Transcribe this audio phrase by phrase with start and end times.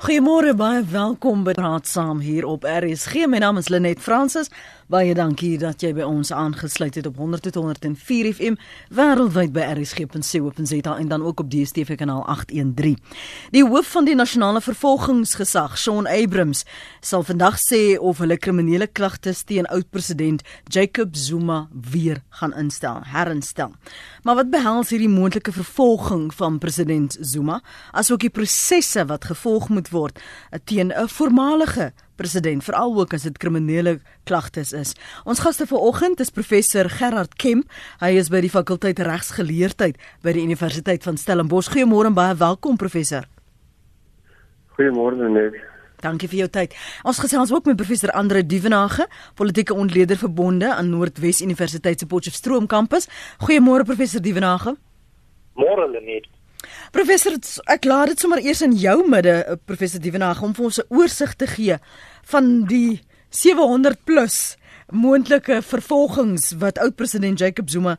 [0.00, 3.26] Goeiemôre baie welkom by Raad saam hier op RSG.
[3.28, 4.48] My naam is Lenet Fransis.
[4.90, 8.56] Baie dankie dat jy by ons aangesluit het op 100.104 FM
[8.96, 12.96] wêreldwyd by rsg.co.za en dan ook op DStv kanaal 813.
[13.52, 16.64] Die hoof van die nasionale vervolgingsgesag, Shaun Abrams,
[17.04, 20.42] sal vandag sê of hulle kriminele klagtes teen oud-president
[20.72, 23.76] Jacob Zuma weer gaan instel, herinstel.
[24.24, 27.60] Maar wat behels hierdie moontlike vervolging van president Zuma,
[27.92, 30.18] asook die prosesse wat gevolg moet word
[30.50, 34.94] eh, teen 'n voormalige president veral ook as dit kriminele klagtes is.
[35.24, 37.70] Ons gaste vanoggend is professor Gerard Kemp.
[38.00, 41.72] Hy is by die fakulteit regsgeleerdheid by die Universiteit van Stellenbosch.
[41.72, 43.24] Goeiemôre baie welkom professor.
[44.76, 45.70] Goeiemôre net.
[46.00, 46.74] Dankie vir jou tyd.
[47.04, 52.66] Ons gesels ook met professor Andre Duvenage, politieke ontleder verbonde aan Noordwes Universiteit se Potchefstroom
[52.66, 53.08] kampus.
[53.44, 54.76] Goeiemôre professor Duvenage.
[55.60, 56.28] Môre Lenet.
[56.90, 57.36] Professor,
[57.70, 60.90] ek laat dit sommer eers in jou midde, eh, professor Dievenage, om vir ons 'n
[60.90, 61.76] oorsig te gee
[62.32, 64.56] van die 700 plus
[64.90, 67.96] moontlike vervolgings wat oud-president Jacob Zuma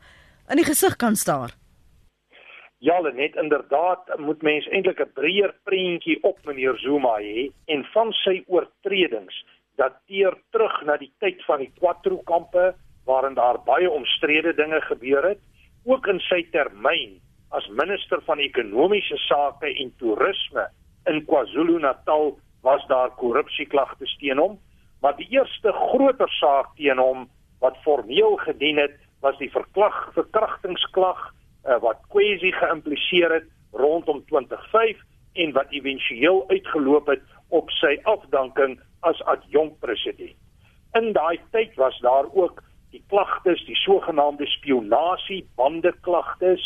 [0.49, 1.55] in die gesig kan staar.
[2.79, 8.11] Ja, net inderdaad moet mens eintlik 'n breër prentjie op meneer Zuma hê en van
[8.11, 9.45] sy oortredings
[9.77, 12.75] dateer terug na die tyd van die Quatro kampe
[13.05, 15.39] waarin daar baie omstrede dinge gebeur het,
[15.85, 20.67] ook in sy termyn as minister van ekonomiese sake en toerisme
[21.09, 24.59] in KwaZulu-Natal was daar korrupsieklagtes teen hom,
[25.01, 27.27] maar die eerste groter saak teen hom
[27.61, 35.01] wat formeel gedien het, was die verklag verkrachtingsklag uh, wat Kwesi geïmpliseer het rondom 2005
[35.33, 40.37] en wat éventueel uitgeloop het op sy afdanking as adjunkt president.
[40.97, 46.63] In daai tyd was daar ook die klagtes, die sogenaamde spionasie bande klagtes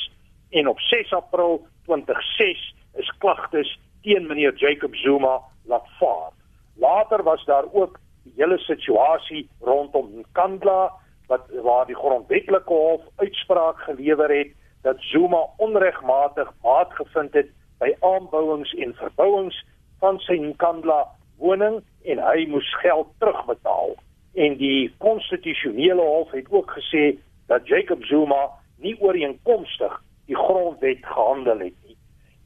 [0.56, 6.32] en op 6 April 2006 is klagtes teen meneer Jacob Zuma laat vaar.
[6.76, 10.92] Later was daar ook die hele situasie rondom Nkandla
[11.28, 17.92] wat waar die grondwetlike hof uitspraak gelewer het dat Zuma onregmatig baat gevind het by
[18.00, 19.66] aanbouings en verbouings
[20.00, 21.02] van sy Nkandla
[21.38, 23.96] woning en hy moes geld terugbetaal.
[24.34, 27.18] En die konstitusionele hof het ook gesê
[27.52, 28.48] dat Jacob Zuma
[28.78, 31.98] nie ooreenkomstig die grondwet gehandel het nie.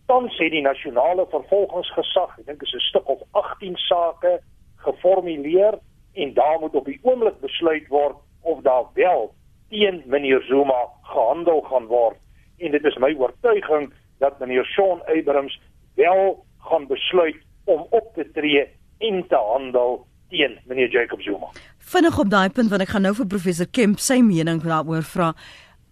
[0.08, 4.40] Dan sê die nasionale vervolgingsgesag, ek dink is 'n stuk of 18 sake
[4.78, 5.80] geformuleer
[6.14, 9.34] en daar moet op die oomblik besluit word of daar wel
[9.70, 12.18] teen meneer Zuma gehandel gaan word.
[12.58, 15.60] En dit is my oortuiging dat meneer Shaun Abrams
[15.96, 18.68] wel gaan besluit om op te tree
[18.98, 21.48] en te handel teen meneer Jacob Zuma.
[21.78, 25.34] Vinnig op daai punt want ek gaan nou vir professor Kemp sy mening daaroor vra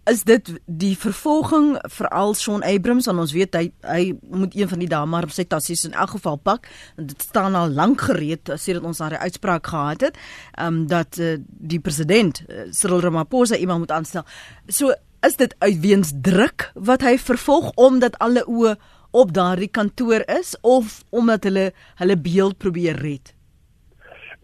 [0.07, 4.81] is dit die vervolging veral Shaun Abrams en ons weet hy hy moet een van
[4.83, 8.51] die dae maar sy tassies in elk geval pak en dit staan al lank gereed
[8.53, 10.19] as dit ons daai uitspraak gehad het
[10.63, 14.25] um, dat uh, die president uh, Cyril Ramaphosa iemand moet aanstel.
[14.67, 14.93] So
[15.25, 18.75] is dit uitweens druk wat hy vervolg omdat alle oë
[19.17, 23.36] op daardie kantoor is of omdat hulle hulle beeld probeer red?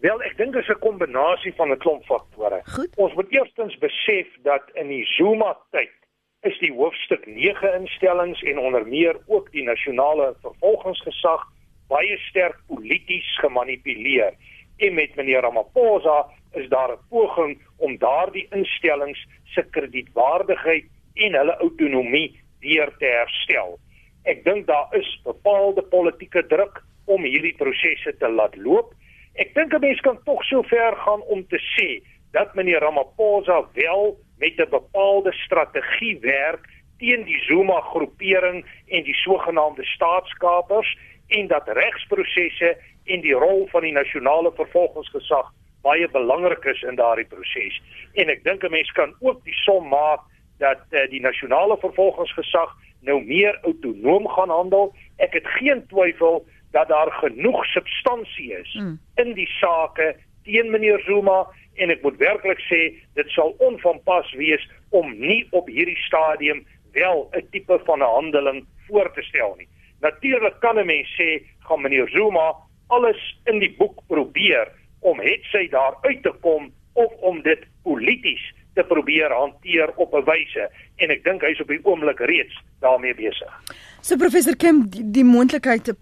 [0.04, 2.60] Wel, ek dink dit is 'n kombinasie van 'n klomp faktore.
[2.96, 5.94] Ons moet eerstens besef dat in die Zuma tyd
[6.42, 11.46] is die hoofstuk 9 instellings en onder meer ook die nasionale vervolgingsgesag
[11.88, 14.34] baie sterk polities gemanipuleer.
[14.76, 21.56] En met meneer Ramaphosa is daar 'n poging om daardie instellings se kredietwaardigheid en hulle
[21.56, 23.78] autonomie weer te herstel.
[24.24, 28.92] Ek dink daar is bepaalde politieke druk om hierdie prosesse te laat loop
[29.34, 32.02] Ek dink 'n mens kan tog so ver gaan om te sê
[32.32, 36.68] dat meneer Ramaphosa wel met 'n bepaalde strategie werk
[36.98, 43.82] teen die Zuma groepering en die sogenaamde staatskapers en dat regsprosesse en die rol van
[43.82, 45.52] die nasionale vervolgingsgesag
[45.82, 47.82] baie belangrik is in daardie proses.
[48.14, 50.20] En ek dink 'n mens kan ook die som maak
[50.58, 54.94] dat uh, die nasionale vervolgingsgesag nou meer autonoom gaan handel.
[55.16, 58.98] Ek het geen twyfel dat daar genoeg substansie is mm.
[59.22, 61.44] in die sake teen meneer Zuma
[61.74, 62.80] en ek moet werklik sê
[63.18, 66.64] dit sal onvanpas wees om nie op hierdie stadium
[66.98, 69.68] wel 'n tipe van 'n handeling voor te stel nie.
[70.00, 72.54] Natuurlik kan 'n mens sê gaan meneer Zuma
[72.86, 74.68] alles in die boek probeer
[75.00, 80.14] om het sy daar uit te kom of om dit polities te probeer hanteer op
[80.14, 83.52] 'n wyse en ek dink hy's op die oomblik reeds daarmee besig.
[84.00, 85.94] So professor Kim die, die moontlikheid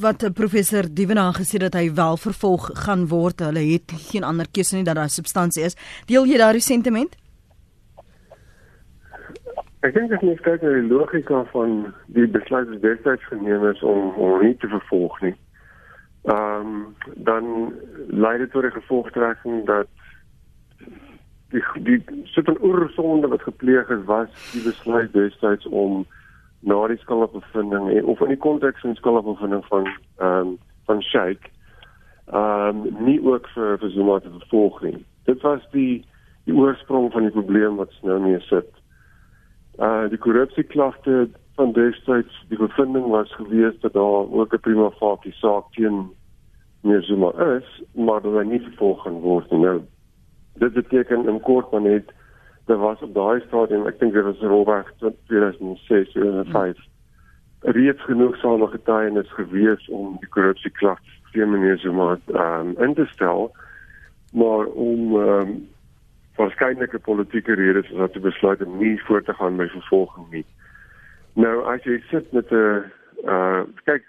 [0.00, 3.40] wat professor Dievenage gesê dat hy wel vervolg gaan word.
[3.40, 5.76] Hulle het geen ander keuse nie dat daar substansie is.
[6.06, 7.16] Deel jy daardie sentiment?
[9.86, 13.82] Ek dink dit is kyk na die logika van die besluit wat destyds geneem is
[13.82, 15.36] om hom nie te vervolg nie.
[16.26, 17.72] ehm um, dan
[18.08, 19.86] lei dit tot die gevolgtrekking dat
[21.54, 26.06] die die sit 'n oorsonde wat gepleeg is was die besluit destyds om
[26.66, 31.46] na die skuldbevinding of in die konteks van skuldbevinding van ehm um, van Sheikh
[32.26, 34.98] ehm um, nie ook vir vir Zuma te vervolg nie.
[35.30, 36.04] Dit was die
[36.46, 38.70] die oorsprong van die probleem wat nou mee sit.
[39.78, 41.28] Uh die korrupsieklagte
[41.58, 46.10] van destyds die bevinding was gewees dat daar ook 'n prima facie saak teen
[46.82, 49.60] meer Zuma is, maar dat hy nie vervolg gaan word nie.
[49.60, 49.80] Nou
[50.58, 52.12] dit beteken in kort maar net
[52.66, 56.76] daar was op daai stadium, ek dink dit was Robert 2006 of 2005
[57.60, 63.50] reeds genoeg same getuienis gewees om die korrupsieklagte teen meneer Zuma um, in te stel,
[64.32, 65.50] maar om um,
[66.36, 70.44] waarskynlike politieke redes is dat hy besluit om nie voort te gaan met vervolging nie.
[71.36, 72.84] Nou as jy sit met 'n
[73.24, 74.04] uh kyk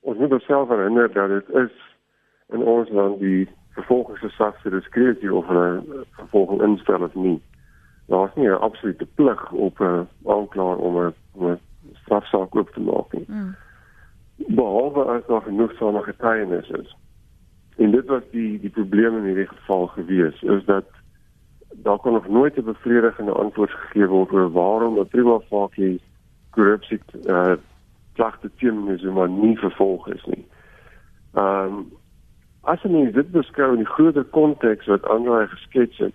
[0.00, 1.74] ons moet onsself herinner dat dit is
[2.48, 7.40] in ons land die vervolgingsgesagte diskresie of 'n vervolging instel of nie.
[8.10, 11.58] Daar's nie 'n absolute plig op 'n aanklaer om 'n
[11.92, 13.24] strafsaak oop te maak nie.
[13.28, 13.54] Mm.
[14.36, 16.96] Behalwe as daar genoegsame getuienis is.
[17.76, 20.84] En dit was die die probleem in hierdie geval gewees is dat
[21.82, 26.00] daar kon nog nooit 'n bevredigende antwoord gegee word oor waarom 'n prima facie
[26.50, 27.52] korrupsie eh uh,
[28.12, 30.46] klagte teen Zuma nie vervolg is nie.
[31.34, 31.92] Ehm um,
[32.60, 36.14] as jy dit beskou in die groter konteks wat Andre geskets het,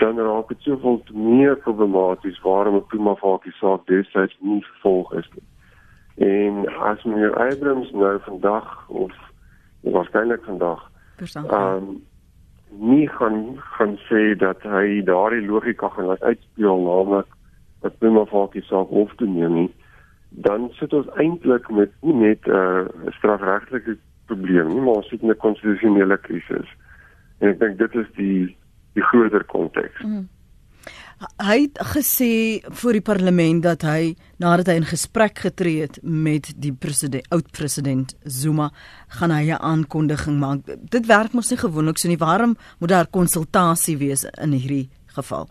[0.00, 5.28] dan raak dit soveel meer problematies waarom 'n prima facie saak destyds nie vervolg is
[5.34, 5.46] nie.
[6.28, 9.12] En as meneer Abrams nou vandag of
[9.80, 12.02] waarskynlik vandag ehm um,
[12.70, 17.26] nie gaan gaan sê dat hy daardie logika gaan laat uitspeel naamlik
[17.80, 19.70] dat prima facie saak hof te neem nie
[20.28, 23.96] dan sit ons eintlik met nie net 'n uh, strafregtelike
[24.26, 26.68] probleem nie maar ons sit in 'n konstitusionele krisis
[27.38, 28.56] en ek dink dit is die
[28.98, 30.02] die groter konteks.
[30.02, 30.26] Mm.
[31.42, 36.52] Hy het gesê voor die parlement dat hy nadat hy in gesprek getree het met
[36.54, 38.68] die president oud president Zuma
[39.18, 40.62] gaan hy 'n aankondiging maak.
[40.90, 42.18] Dit werk mos nie gewoonlik so nie.
[42.18, 45.48] Waarom moet daar konsultasie wees in hierdie geval?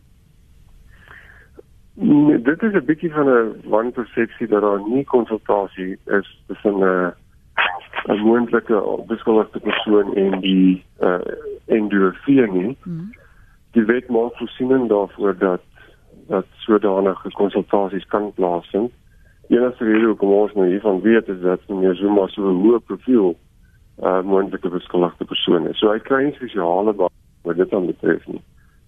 [1.95, 7.13] Nee, dit is 'n bietjie van 'n wanpersepsie dat daar nie konsultasie is tussen 'n
[8.07, 11.19] 'n moontlike beskuldigde persoon en die uh
[11.67, 12.77] en die regering nie.
[12.83, 13.11] Mm
[13.77, 15.61] die wet maak voorsiening daarvoor dat
[16.27, 18.91] dat sodanige konsultasies kan plaasvind.
[19.47, 23.35] Enigste rede hoekom ons nou hiervan weet is dat meneer Zuma so 'n hoë profiel
[24.03, 25.77] uh moontlike beskuldigde persoon is.
[25.79, 28.41] So hy kry nie spesiale wat dit dan betref nie.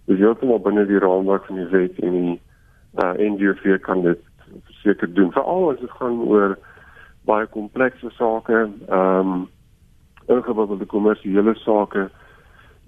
[0.05, 2.39] Dis heeltemal binne die raamwerk van die wet en die
[3.03, 4.21] uh NGO kan dit
[4.83, 5.31] seker doen.
[5.31, 6.57] Veral as dit gaan oor
[7.25, 9.47] baie komplekse sake, ehm um,
[10.27, 12.09] ingewikkelde kommersiële sake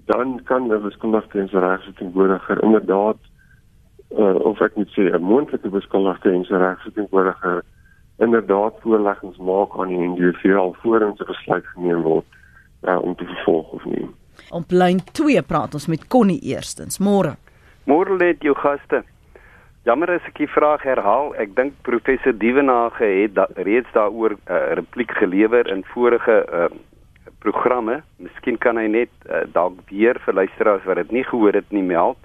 [0.06, 3.16] dan kan 'n beskuldigde en sy regsverteenwoordiger inderdaad
[4.18, 7.62] uh, of ek moet sê 'n moontlike beskuldigde en sy regsverteenwoordiger
[8.18, 12.26] inderdaad voorleggings maak aan die NGV alvorens 'n besluit geneem word
[12.82, 14.08] uh, om te vervolg of nie.
[14.50, 16.98] Op lyn 2 praat ons met Connie eerstens.
[16.98, 17.36] Môre.
[17.84, 19.02] Môre lê jou gaste.
[19.82, 21.32] Jammer as ek die vraag herhaal.
[21.42, 26.70] Ek dink professor Dievenage het da, reeds daaroor 'n uh, repliek gelewer in vorige uh,
[27.42, 28.02] programme.
[28.22, 31.84] Miskien kan hy net uh, dalk weer vir luisteraars wat dit nie gehoor het nie
[31.86, 32.18] meld.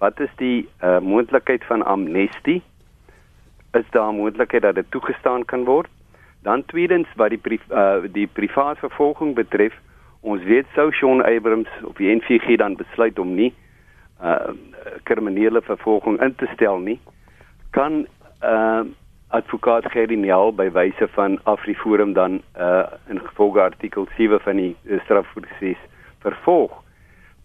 [0.00, 2.62] Wat is die uh, moontlikheid van amnestie?
[3.76, 5.90] Is daar 'n moontlikheid dat dit toegestaan kan word?
[6.42, 9.74] Dan tweedens wat die pri uh, die privaat vervolging betref,
[10.20, 13.54] ons weet sou Sean Abrams op die NVG dan besluit om nie
[14.22, 14.54] uh
[15.02, 17.00] kriminele vervolging in te stel nie,
[17.70, 18.06] kan
[18.42, 18.84] uh
[19.36, 24.76] advokaat Gerry Nel by wyse van Afriforum dan uh in gevolge artikel 7 van die
[24.82, 25.80] uh, strafproses
[26.24, 26.72] vervolg.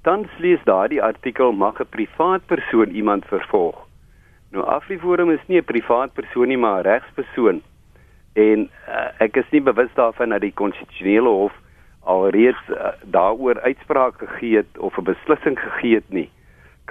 [0.02, 3.78] Dan lees daardie artikel mag 'n privaat persoon iemand vervolg.
[4.52, 7.62] Nou Afriforum is nie 'n privaat persoon nie, maar 'n regspersoon.
[8.34, 11.54] En uh, ek is nie bewus daarvan dat die konstitusionele hof
[12.04, 16.30] alreeds uh, daaroor uitspraak gegee het of 'n beslissing gegee het nie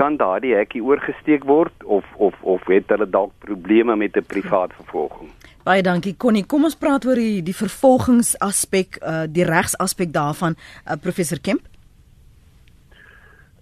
[0.01, 4.73] kan daardie hekkie oorgesteek word of of of het hulle dalk probleme met 'n privaat
[4.73, 5.31] vervolging?
[5.65, 6.47] Baie dankie Connie.
[6.47, 11.61] Kom ons praat oor die die vervolgingsaspek, uh die regsaspek daarvan, uh, professor Kemp.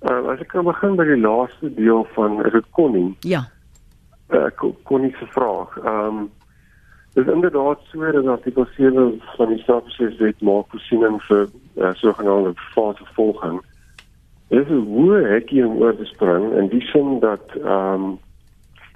[0.03, 3.17] Uh as ek kan begin by die laaste deel van is dit Connie?
[3.21, 3.43] Ja.
[4.31, 5.77] Uh Connie se vraag.
[5.77, 6.31] Ehm um,
[7.15, 13.05] is inderdaad so dat artikel 7 van die strafproseswet maak voorsiening vir uh, sogenaamde fase
[13.15, 13.61] volging.
[14.49, 18.19] Is 'n hoë hekkie om oor te spring in die sin dat ehm um,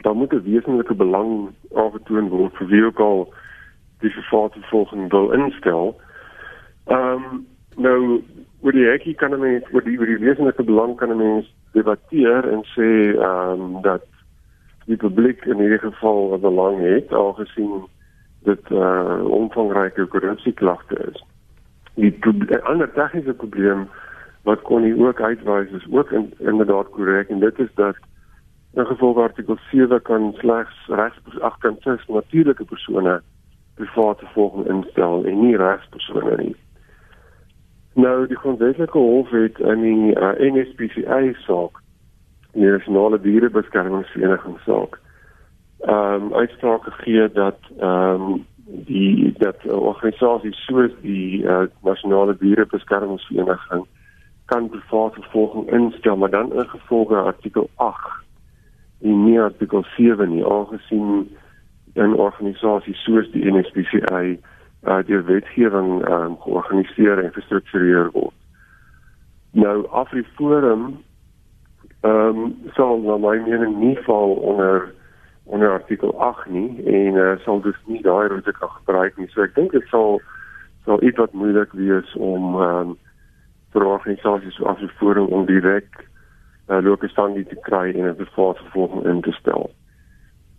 [0.03, 3.35] daar moet 'n wesenlike belang aangetoon word vir wie ook al
[4.01, 6.01] die vervolging wil instel.
[6.87, 8.23] Ehm um, nou
[8.61, 11.55] oor die hekkie kan 'n mens oor die oor die wesenlike belang kan 'n mens
[11.73, 14.05] debatteer en sê ehm um, dat
[14.87, 17.85] die publiek in hierdie geval 'n belang het algesien
[18.43, 21.25] dit 'n uh, omvangryke korrupsieklagte is.
[21.95, 22.19] Die
[22.63, 23.89] ander tegniese probleem
[24.43, 27.97] wat kon hy ook uitwys is ook in, inderdaad korrek en dit is dat
[28.75, 33.21] in gevolg artikel 7 kan slegs regsagtens natuurlike persone
[33.75, 36.57] private volging instel en nie regspersone nie.
[37.95, 41.81] Nou die grondwetlike hof het in die uh, NSPCA saak
[42.53, 45.01] die nasionale dierebeskermingsvereniging saak
[45.83, 48.47] ehm um, uitspraak gegee dat ehm um,
[48.87, 53.87] die dat organisasies soos die uh, nasionale dierebeskermingsvereniging
[54.53, 57.97] kan private volging instel maar dan ingevolge artikel 8
[59.01, 61.37] en nie artikel 7 nie aangesien
[61.95, 68.35] 'n organisasie soos die NSPCA uh, deur wetgewing um, georganiseer en gestruktureer word.
[69.51, 71.03] Nou Afriforum
[72.01, 74.95] ehm um, sal na my mening nie val onder
[75.45, 79.29] onder artikel 8 nie en uh, sal dus nie daai roete kan gebruik nie.
[79.29, 80.21] So ek dink dit sal
[80.85, 82.99] sal iets wat moeilik wees om ehm um,
[83.73, 86.05] vir organisasies so Afriforum om direk
[86.69, 89.71] uh, lokestandie te kry en 'n private volging in te stel.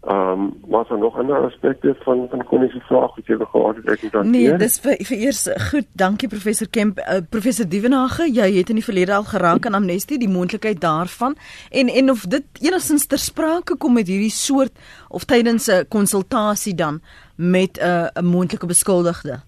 [0.03, 3.49] Ehm um, was daar nog ander aspekte van van Connie se vraag wat jy wou
[3.49, 5.87] gehad het ek het dan Nee, dis vir, vir eers goed.
[5.91, 6.99] Dankie professor Kemp.
[6.99, 11.37] Uh, professor Dievenage, jy het in die verlede al geraak aan amnestie, die moontlikheid daarvan
[11.71, 14.75] en en of dit enigstens ter sprake kom met hierdie soort
[15.09, 17.01] of tydens 'n konsultasie dan
[17.35, 19.39] met 'n uh, 'n moontlike beskuldigde.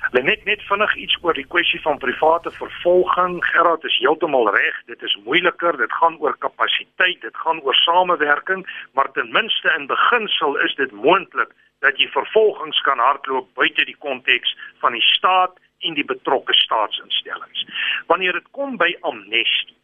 [0.00, 3.34] Hulle net net vinnig iets oor die kwessie van private vervolging.
[3.44, 4.76] Gerard is heeltemal reg.
[4.88, 5.76] Dit is moeiliker.
[5.76, 8.64] Dit gaan oor kapasiteit, dit gaan oor samewerking,
[8.96, 11.52] maar ten minste in beginsel is dit moontlik
[11.84, 17.64] dat jy vervolgings kan hardloop buite die konteks van die staat en die betrokke staatsinstellings.
[18.08, 19.76] Wanneer dit kom by amnestie,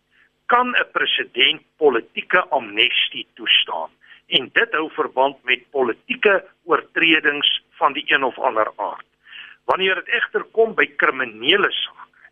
[0.46, 3.90] kan 'n president politieke amnestie toestaan
[4.26, 9.06] en dit hou verband met politieke oortredings van die een of ander aard.
[9.66, 12.30] Wanneer dit egter kom by kriminele sake,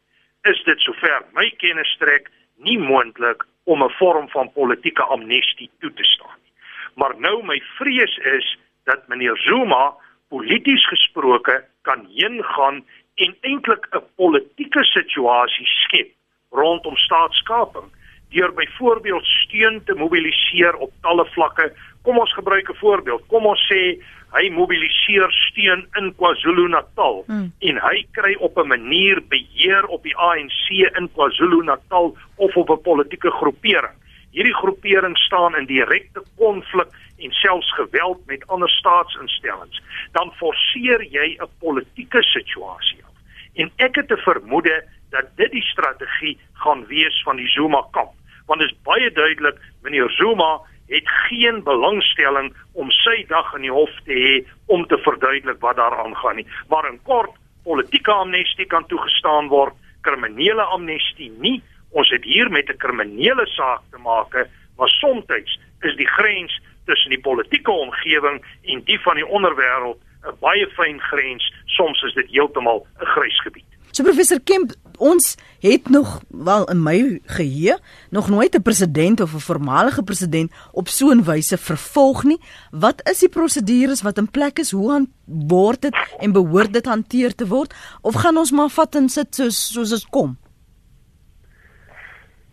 [0.50, 2.31] is dit sover my kennis strek
[2.62, 6.53] nie moontlik om 'n vorm van politieke amnestie toe te staan nie.
[6.95, 9.95] Maar nou my vrees is dat meneer Zuma
[10.29, 16.11] polities gesproke kan heen gaan en eintlik 'n politieke situasie skep
[16.50, 17.91] rondom staatskaping
[18.31, 21.73] deur byvoorbeeld steun te mobiliseer op talle vlakke.
[22.05, 23.23] Kom ons gebruik 'n voorbeeld.
[23.27, 23.99] Kom ons sê
[24.37, 27.53] hy mobiliseer steun in KwaZulu-Natal hmm.
[27.59, 30.69] en hy kry op 'n manier beheer op die ANC
[30.99, 33.97] in KwaZulu-Natal of op 'n politieke groepering.
[34.31, 39.83] Hierdie groepering staan in direkte konflik en selfs geweld met ander staatsinstellings.
[40.13, 43.15] Dan forceer jy 'n politieke situasie af.
[43.55, 48.13] En ek het 'n vermoede dat dit die strategie gaan wees van die Zuma kamp,
[48.47, 53.73] want dit is baie duidelik meneer Zuma het geen belangstelling om sy dag in die
[53.73, 54.35] hof te hê
[54.67, 56.47] om te verduidelik wat daar aangaan nie.
[56.69, 57.33] Maar in kort,
[57.64, 61.62] politieke amnestie kan toegestaan word, kriminele amnestie nie.
[61.91, 65.25] Ons het hier met 'n kriminele saak te maak, maar soms
[65.81, 71.00] is die grens tussen die politieke omgewing en die van die onderwêreld 'n baie fyn
[71.00, 71.53] grens.
[71.67, 73.74] Soms is dit heeltemal 'n grys gebied.
[73.95, 77.77] So professor Kemp, ons het nog wel in my geheue
[78.11, 82.41] nog nooit 'n president of 'n voormalige president op so 'n wyse vervolg nie.
[82.71, 84.71] Wat is die prosedures wat in plek is?
[84.71, 89.09] Hoe word dit en behoort dit hanteer te word of gaan ons maar vat en
[89.09, 90.37] sit soos soos dit kom?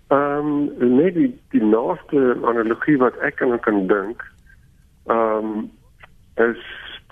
[0.07, 4.21] Ehm um, nee die, die laaste analogie wat ek kan kan dink
[5.05, 5.71] ehm um,
[6.35, 6.63] is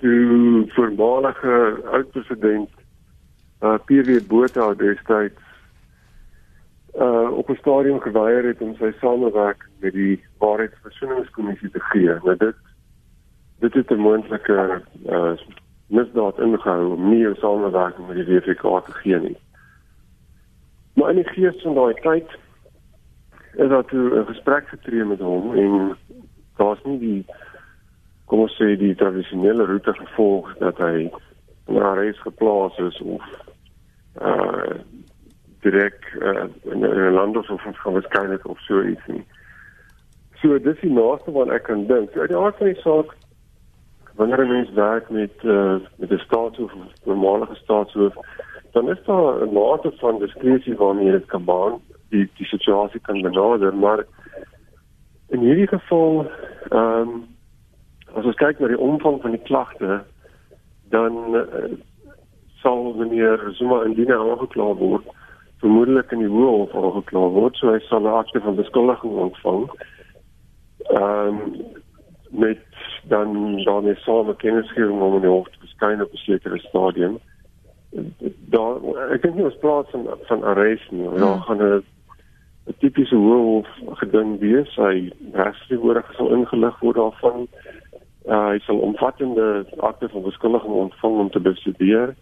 [0.02, 2.70] die voormalige oud president
[3.62, 5.42] uh PW Botha destyds
[6.96, 12.14] uh op 'n stadium geweier het om sy samewerk met die Waarheidsversoeningskommissie te gee.
[12.24, 12.56] Nou dit
[13.60, 15.38] dit het 'n moontlike uh
[15.88, 19.38] misdaad ingehou om nie 'n samewerking met die WFK te gee nie.
[20.94, 22.30] Maar in die gees van daai tyd
[23.54, 25.98] is daar toe 'n gesprek getree met hom en
[26.56, 27.26] daar's nie die
[28.26, 31.12] kom ons sê die tradisionele roete gevolg dat hy
[31.68, 33.24] na reis geplaas is of
[34.22, 34.80] uh
[35.62, 39.26] direk uh, in 'n land of van waarskynlik of so iets nie.
[40.42, 42.12] So dis die naaste wat ek kan dink.
[42.14, 43.16] So die aard van die saak
[44.16, 48.16] wanneer 'n mens werk met uh met 'n staatshoof of 'n normale staatshoof,
[48.72, 53.22] dan is daar 'n mate van diskresie waarmee dit kan baan die die situasie kan
[53.22, 54.06] benader, maar
[55.28, 56.32] in hierdie geval
[56.70, 57.28] ehm um,
[58.16, 60.04] as ons kyk na die omvang van die klagte
[60.90, 61.78] dan uh,
[62.62, 65.06] sal meneer Zuma indien hy aangekla word
[65.60, 69.70] vermoedelik in die hoë hof aangekla word, so hy sal 'n akte van beskuldiging ontvang.
[70.90, 71.78] Ehm um,
[72.30, 72.62] met
[73.08, 76.60] dan dan is so 'n kennisgewing om in die hof te verskyn op 'n sekere
[76.60, 77.20] stadium.
[78.56, 78.76] Daar
[79.12, 81.04] ek dink nie ons praat van van arrest nie.
[81.04, 81.42] Ja, hmm.
[81.42, 81.84] gaan 'n
[82.68, 83.68] 'n tipiese hoë hof
[84.00, 84.76] geding wees.
[84.76, 87.48] Hy regsverhoor sal ingelig word daarvan.
[88.26, 92.16] Uh, hy sal omvattende akte van beskuldiging ontvang om te bestudeer.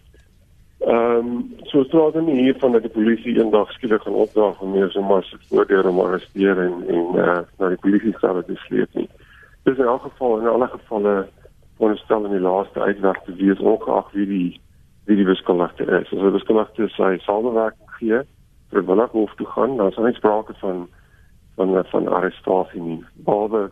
[0.78, 4.70] Ehm um, so straat dan hier van dat die polisie eendag skielik gaan opdaag om
[4.70, 8.58] meer so maar se voordeur om arresteer en en uh, na die polisie sal dit
[8.58, 9.08] sleep nie.
[9.62, 11.26] Dis in elk geval in alle gevalle
[11.76, 14.60] veronderstel in die laaste uitweg te wees ongeag wie die
[15.04, 16.12] wie die beskuldigde is.
[16.12, 18.22] As 'n beskuldigde sy samewerking gee
[18.70, 20.88] vir willig hof toe gaan, dan is daar nie sprake van
[21.56, 23.04] van van arrestasie nie.
[23.14, 23.70] Behalwe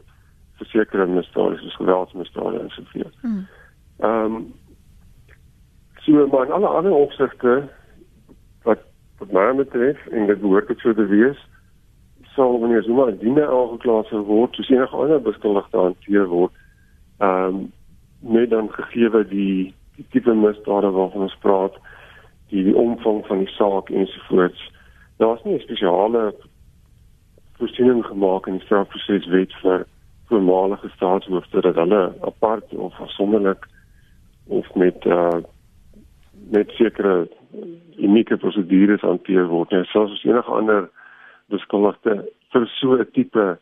[0.59, 3.15] versekerde misdade soos geweldsmisdade en so voort.
[3.21, 3.47] Hmm.
[3.99, 4.55] Ehm um,
[6.07, 7.69] So maar in alle ander opsigte
[8.63, 8.79] wat
[9.19, 11.39] wat my betref en dit behoort dit so te wees
[12.35, 16.53] sal wanneer Zuma diene aangeklaas word soos enige ander beskuldigde hanteer word
[17.19, 17.73] ehm um,
[18.21, 21.75] net dan gegee die die tipe misdade waarvan ons praat
[22.53, 24.71] die die omvang van die saak ensovoorts.
[25.19, 26.35] Daar's nie 'n spesiale
[27.59, 29.87] voorsiening gemaak in die strafproseswet vir
[30.29, 33.67] voormalige staatshoofde dat hulle apart of afsonderlik
[34.47, 35.43] of met uh
[36.53, 37.27] net sekere
[37.97, 39.73] unieke prosedures hanteer word.
[39.75, 40.89] Net soos as enige ander
[41.53, 43.59] beskuldigde vir so 'n tipe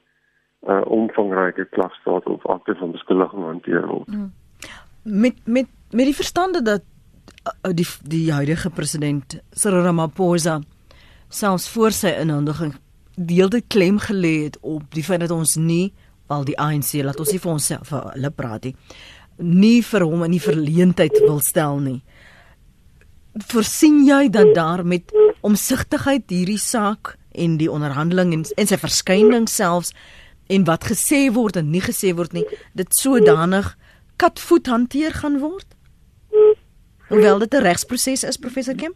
[0.65, 4.09] uh omvangryke klagstaat of akte van beskuldiging hanteer word.
[4.09, 4.33] Mm.
[5.03, 6.83] Met met met die verstande dat
[7.67, 10.61] uh, die die huidige president Cyril Ramaphosa
[11.29, 12.75] selfs voor sy inhandiging
[13.17, 15.93] deelde klem gelê het op die feit dat ons nie
[16.27, 18.75] al die ANC laat ons nie vir ons vir hulle praat nie
[19.39, 22.01] nie vir hom in die verleentheid wil stel nie
[23.35, 25.11] voorsien jy dat daar met
[25.41, 29.95] omsigtigheid hierdie saak en die onderhandeling en, en sy verskyning selfs
[30.47, 32.45] en wat gesê word en nie gesê word nie
[32.79, 33.75] dit sodanig
[34.17, 35.67] katvoet hanteer gaan word?
[37.09, 38.95] Hoewel dit 'n regsproses is professor Kim?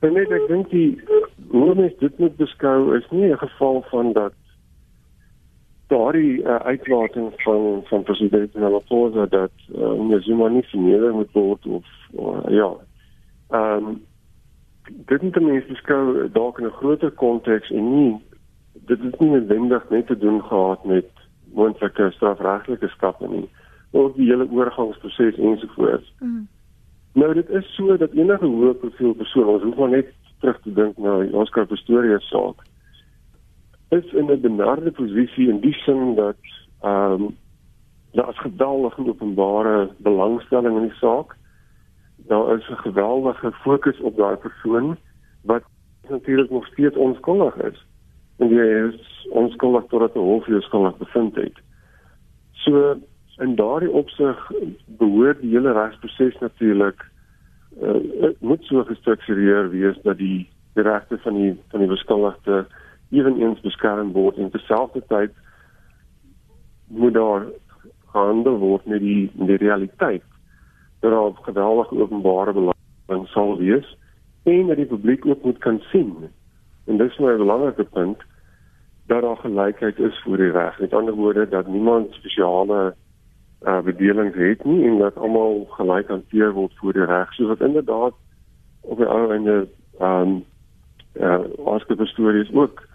[0.00, 1.00] Nee, nee ek dink die
[1.50, 4.34] hoe mens dit moet beskou is nie 'n geval van dat
[5.88, 11.84] daardie uh, uitlating van van president Ramaphosa dat uh, Zuma nie verneder moet word of
[12.12, 12.76] uh, ja
[13.50, 14.06] Ehm um,
[15.06, 18.20] dit moet mense beskou dalk in 'n groter konteks en nie
[18.72, 21.10] dit is nie noodwendig net te doen gehad met
[21.52, 23.48] moontlike strafregtelike stappe nie
[23.90, 26.12] of die hele oorgangsproses ensovoorts.
[26.18, 26.48] Mm.
[27.12, 30.72] Nou dit is so dat enige hoë profiel persoon ons hoef maar net terug te
[30.72, 32.64] dink na Oscar Pistorius saak
[33.88, 36.36] is in 'n benarde posisie in die sin dat
[36.82, 37.36] ehm um,
[38.12, 41.36] daar is geweldige openbare belangstelling in die saak
[42.26, 44.96] daar is 'n geweldige fokus op daai persoon
[45.42, 45.62] wat
[46.08, 47.86] natuurlik nog steeds onskuldig is.
[48.36, 51.56] En hy is onskuldig totdat die hof hom skuldig bevind het.
[52.52, 52.96] So
[53.36, 54.50] in daardie opsig
[54.86, 57.04] behoort die hele regsproses natuurlik
[57.82, 62.66] uh, moet so gestruktureer wees dat die die regte van die van die beskuldigde
[63.10, 65.32] ewenigs beskerm word en terselfdertyd
[66.86, 67.46] moet daar
[68.12, 70.22] gehandel word met die met die realiteit
[71.00, 73.96] dat daar geweldige openbare belang sal wees
[74.42, 76.28] en dat die publiek ook moet kan sien.
[76.86, 78.18] En dis nou 'n belangrike punt
[79.06, 80.80] dat daar gelykheid is voor die reg.
[80.80, 82.94] Met ander woorde dat niemand spesiale
[83.62, 87.34] uh bedelings het nie en dat almal gelyk hanteer word voor die reg.
[87.34, 88.14] So wat inderdaad
[88.80, 89.68] op die ou einde
[90.00, 90.44] um
[91.14, 92.86] uh as die stories ook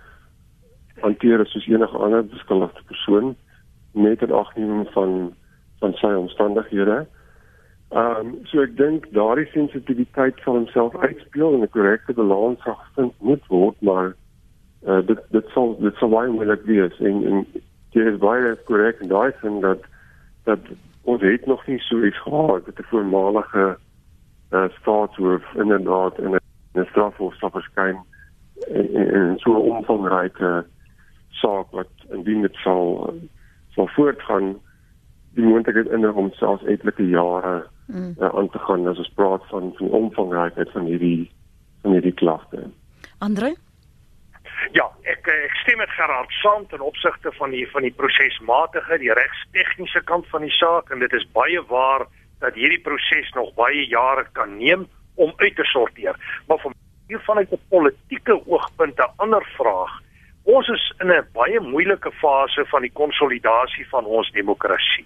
[0.99, 3.35] hanteer soos enige ander beskuldigde persoon
[3.91, 5.33] met 'n agneming van
[5.79, 7.07] van sy omstandighede.
[7.93, 12.77] Ehm um, so ek dink daardie sensitiwiteit sal homself uitspeel en 'n korrekte balans sal
[12.85, 14.15] gevind moet word, maar
[14.87, 17.45] uh, dit dit sal dit sal baie moeilik wees en en
[17.93, 19.85] dit is baie korrek en daai sin dat
[20.49, 20.59] dat
[21.03, 23.77] ons het nog nie so iets gehad met 'n voormalige
[24.51, 27.97] uh, staatshoof inderdaad in 'n strafhof sal verskyn
[28.73, 30.65] en, en, en so 'n omvangryke
[31.29, 33.13] saak wat indien dit sal
[33.69, 34.57] sal voortgaan
[35.33, 38.15] die moontlikheid in om selfs etlike jare mm.
[38.19, 41.31] uh, aan te gaan as ons praat van van die omvangrykheid van hierdie
[41.81, 42.69] van hierdie klagte.
[43.19, 43.55] Andre?
[44.71, 49.13] Ja, ek ek stem met Gerard saam ten opsigte van die van die prosesmatige, die
[49.13, 52.07] regstegniese kant van die saak en dit is baie waar
[52.39, 56.15] dat hierdie proses nog baie jare kan neem om uit te sorteer.
[56.47, 56.73] Maar van
[57.07, 60.01] hier vanuit 'n politieke oogpunt 'n ander vraag.
[60.43, 65.05] Ons is in 'n baie moeilike fase van die konsolidasie van ons demokrasie.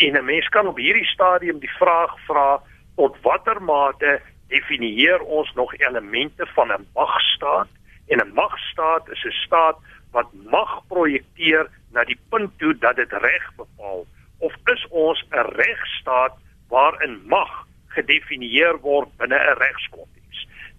[0.00, 2.62] En 'n mens kan op hierdie stadium die vraag vra
[2.96, 7.68] tot watter mate definieer ons nog elemente van 'n magstaat?
[8.08, 9.76] En 'n magstaat is 'n staat
[10.10, 14.06] wat mag projekteer na die punt toe dat dit reg bepaal.
[14.38, 16.34] Of is ons 'n regstaat
[16.68, 20.20] waarin mag gedefinieer word binne 'n regskonteks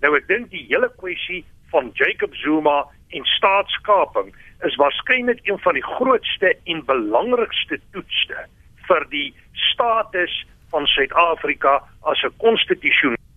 [0.01, 2.79] nou ek dink die hele kwessie van Jacob Zuma
[3.15, 4.31] en staatskaping
[4.67, 8.47] is waarskynlik een van die grootste en belangrikste toetsse
[8.91, 9.29] vir die
[9.71, 10.33] status
[10.71, 13.29] van Suid-Afrika as 'n konstitusionele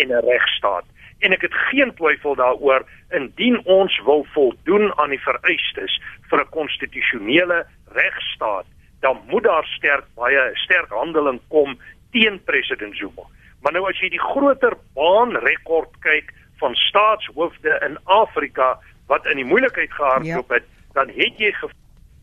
[0.00, 0.84] en 'n regstaat.
[1.20, 6.48] En ek het geen twyfel daaroor indien ons wil voldoen aan die vereistes vir 'n
[6.50, 8.66] konstitusionele regstaat,
[9.00, 11.78] dan moet daar sterk baie sterk handeling kom
[12.10, 13.24] teen president Zuma.
[13.62, 19.44] Maar nou as jy die groter baanrekord kyk van staatshoofde in Afrika wat in die
[19.44, 20.54] moeilikheid gehardloop ja.
[20.54, 21.54] het, dan het jy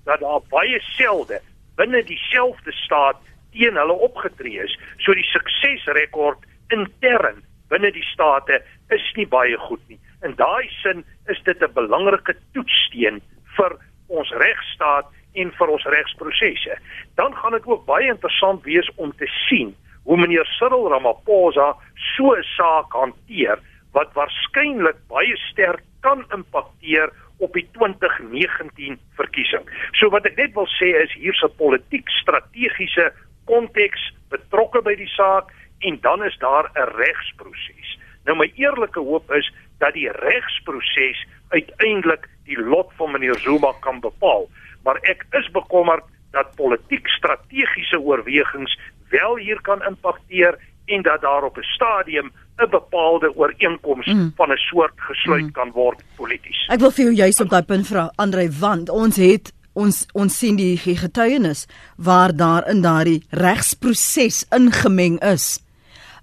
[0.04, 1.42] dat daar baie selde
[1.80, 3.20] binne dieselfde staat
[3.56, 4.76] teen hulle opgetree is.
[5.00, 8.62] So die suksesrekord intern binne die state
[8.96, 10.00] is nie baie goed nie.
[10.26, 13.22] In daai sin is dit 'n belangrike toetssteen
[13.58, 16.76] vir ons regstaat en vir ons regsprosesse.
[17.16, 21.76] Dan gaan dit ook baie interessant wees om te sien hoe meneer Cyril Ramaphosa
[22.16, 23.60] so 'n saak hanteer
[23.94, 29.66] wat waarskynlik baie sterk kan impakteer op die 2019 verkiesing.
[29.98, 33.12] So wat ek net wil sê is hier's 'n politiek strategiese
[33.46, 37.98] konteks betrokke by die saak en dan is daar 'n regsproses.
[38.26, 44.00] Nou my eerlike hoop is dat die regsproses uiteindelik die lot van meneer Zuma kan
[44.00, 44.50] bepaal,
[44.84, 48.78] maar ek is bekommerd dat politiek strategiese oorwegings
[49.10, 54.32] wel hier kan impakteer en dat daar op 'n stadium 'n bepaalde ooreenkoms mm.
[54.36, 55.52] van 'n soort gesluit mm.
[55.52, 56.66] kan word polities.
[56.68, 60.38] Ek wil vir jou juist op daai punt vra Andre want ons het ons ons
[60.38, 65.60] sien die getuienis waar daar in daardie regsproses ingemeng is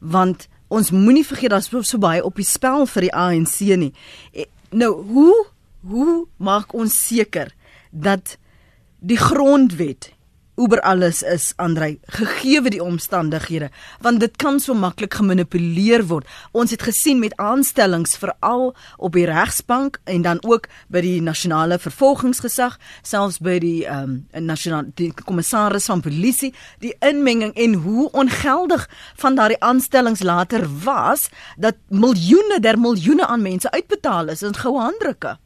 [0.00, 3.92] want ons moenie vergeet daar's so, so baie op die spel vir die ANC nie
[4.32, 5.46] e, nou hoe
[5.86, 7.52] hoe maak ons seker
[7.90, 8.36] dat
[8.98, 10.10] die grondwet
[10.56, 11.98] oor alles is Andrei.
[12.16, 13.68] Gegeewe die omstandighede
[14.00, 16.26] want dit kan so maklik gemanipuleer word.
[16.56, 21.78] Ons het gesien met aanstellings veral op die regsbank en dan ook by die nasionale
[21.78, 28.88] vervolgingsgesag selfs by die ehm um, nasionale kommissaris van polisie die inmenging en hoe ongeldig
[29.16, 34.80] van daardie aanstellings later was dat miljoene der miljoene aan mense uitbetaal is in goue
[34.80, 35.36] handdrukke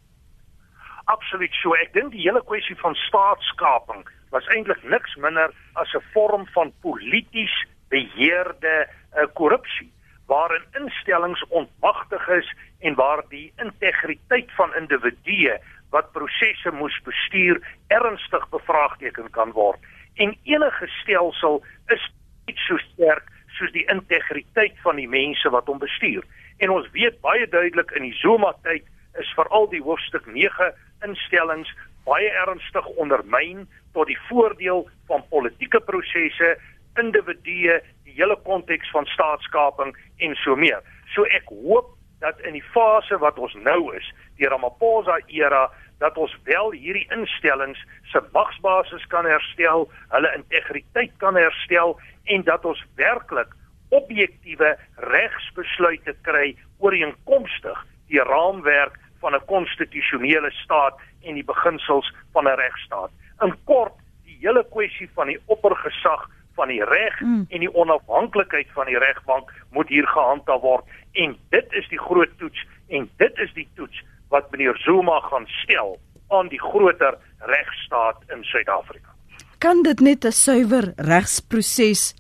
[1.11, 1.75] absoluut so.
[1.75, 6.73] Ek dink die hele kwessie van staatskaping was eintlik niks minder as 'n vorm van
[6.81, 7.55] polities
[7.89, 9.93] beheerde uh, korrupsie
[10.27, 15.59] waarin instellings ontmagtig is en waar die integriteit van individue
[15.91, 19.79] wat prosesse moes bestuur ernstig bevraagteken kan word.
[20.15, 22.13] En enige stelsel is
[22.47, 23.27] nie so sterk
[23.59, 26.25] soos die integriteit van die mense wat hom bestuur.
[26.59, 28.87] En ons weet baie duidelik in die Zuma tyd
[29.19, 30.71] is veral die hoofstuk 9
[31.07, 31.71] instellings
[32.05, 36.57] baie ernstig ondermyn tot die voordeel van politieke prosesse,
[36.99, 40.83] individue, die hele konteks van staatskaping en so meer.
[41.15, 45.69] So ek hoop dat in die fase wat ons nou is, die Ramaphosa era,
[46.01, 47.81] dat ons wel hierdie instellings
[48.13, 51.99] se magsbasis kan herstel, hulle integriteit kan herstel
[52.33, 53.53] en dat ons werklik
[53.91, 54.75] objektiewe
[55.13, 63.11] regsbesluite kry ooreenkomstig die raamwerk van 'n konstitusionele staat en die beginsels van 'n regstaat.
[63.41, 63.93] In kort,
[64.25, 67.47] die hele kwessie van die oppergesag van die reg mm.
[67.49, 72.33] en die onafhanklikheid van die regbank moet hier gehandhaaf word en dit is die groot
[72.39, 78.23] toets en dit is die toets wat meneer Zuma gaan stel aan die groter regstaat
[78.35, 79.11] in Suid-Afrika.
[79.59, 82.15] Kan dit net 'n suiwer regsproses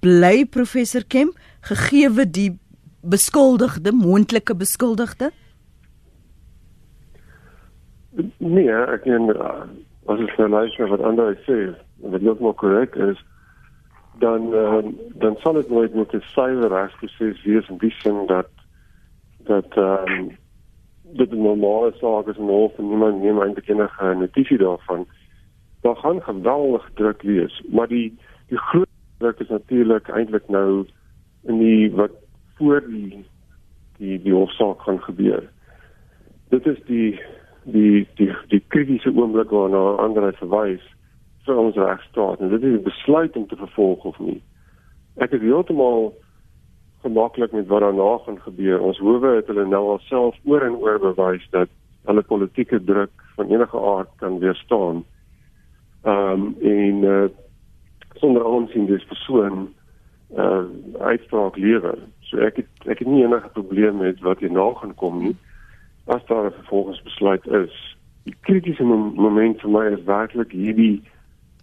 [0.00, 2.58] bly professor Kemp gegee die
[3.02, 5.32] beskuldigde moontlike beskuldigde?
[8.38, 9.30] Nee, ek en
[10.06, 11.58] as ek verluister wat ander sê,
[12.02, 13.20] wat ook maar korrek is,
[14.18, 14.82] dan uh,
[15.22, 18.50] dan sal dit nooit met 'n suiwer regsproses wees in die sin dat
[19.46, 20.36] dat ehm um,
[21.20, 25.06] dit 'n normale saak is en hof en niemand neem eintlik enige notisie daarvan.
[25.80, 30.86] Daar gaan geweldig druk wees, maar die die groot druk is natuurlik eintlik nou
[31.42, 32.10] in die wat
[32.56, 33.24] voor die
[33.96, 35.42] die die hofsaak gaan gebeur.
[36.48, 37.20] Dit is die
[37.72, 40.84] die die die kritiese oomblik waarna ander verwys
[41.46, 44.40] vir ons regstaat en dit is 'n besluit om te vervolg of nie.
[45.16, 46.14] Ek is heeltemal
[47.02, 48.80] gemaklik met wat daarna gaan gebeur.
[48.80, 51.68] Ons howe het hulle nou alself oor en oor bewys dat
[52.04, 55.04] hulle politieke druk van enige aard kan weerstaan.
[56.02, 57.28] Ehm um, en uh,
[58.14, 59.68] sonder aansien dis persoon
[60.36, 60.64] uh
[60.98, 61.98] uitspraak lewer.
[62.20, 65.36] So ek het ek het nie enige probleem met wat hierna gaan kom nie.
[66.08, 71.02] As daar 'n vervolgingsbesluit is, die kritiese moment vir my is werklik hierdie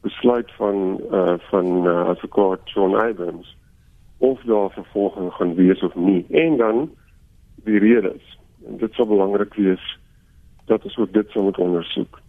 [0.01, 3.57] besluit van uh van uh, advokaat John Abrams
[4.17, 6.25] of daar vervolging gaan wees of nie.
[6.29, 6.89] En dan
[7.63, 8.37] die redes.
[8.67, 9.99] En dit sou belangrik wees
[10.65, 12.21] dat ons ook dit sou moet ondersoek.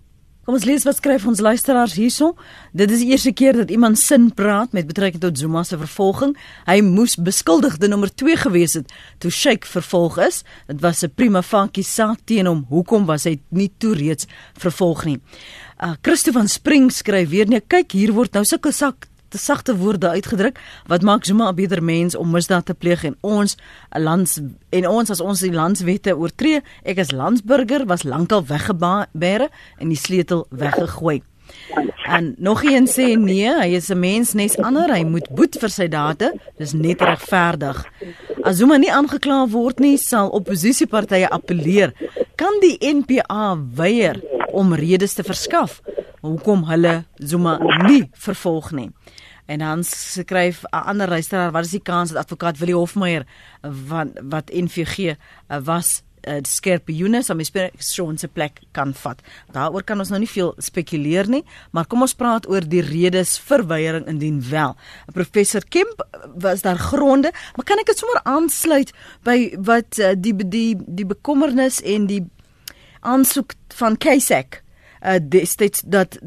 [0.46, 2.28] Kom ons lees wat skryf ons luisteraars hierso.
[2.70, 6.36] Dit is die eerste keer dat iemand sin praat met betrekking tot Zuma se vervolging.
[6.68, 10.44] Hy moes beskuldigde nommer 2 gewees het toe Sheikh vervolg is.
[10.70, 12.64] Dit was 'n prima facie saak teen hom.
[12.68, 15.18] Hoekom was hy nie toe reeds vervolg nie?
[15.82, 19.76] Uh Christo van Spring skryf weer nee, kyk hier word nou sulke sak te sagte
[19.76, 23.56] woorde uitgedruk wat maak Zuma 'n beter mens om misdaad te pleeg en ons
[23.90, 26.62] lands en ons as ons die landswette oortree.
[26.82, 31.22] Ek as landsburger was lankal weggebêre en die sleutel weggegooi.
[32.06, 34.94] En nog een sê nee hy is 'n mens nes ander.
[34.94, 37.84] Hy moet boet vir sy dade dis net regverdig.
[38.42, 41.92] As Zuma nie aangekla word nie sal oppositiepartye appeleer.
[42.34, 45.80] Kan die NPA weier om redes te verskaf
[46.24, 48.90] hoekom hulle Zuma nie vervolg nie.
[49.46, 53.26] En dan skryf 'n ander luisteraar, wat is die kans dat advokaat Willie Hofmeyer
[53.60, 55.16] wat wat NVG eh,
[55.62, 57.40] was uh, skerp Jonas om
[57.78, 59.22] Sean se plek kan vat.
[59.52, 63.36] Daaroor kan ons nou nie veel spekuleer nie, maar kom ons praat oor die redes
[63.38, 64.76] vir weiering indien wel.
[65.12, 66.02] Professor Kemp
[66.34, 68.92] was daar gronde, maar kan ek dit sommer aansluit
[69.26, 72.24] by wat uh, die die die bekommernis en die
[73.06, 74.60] aansoek van Kaysak
[75.02, 76.18] uh, destyds dat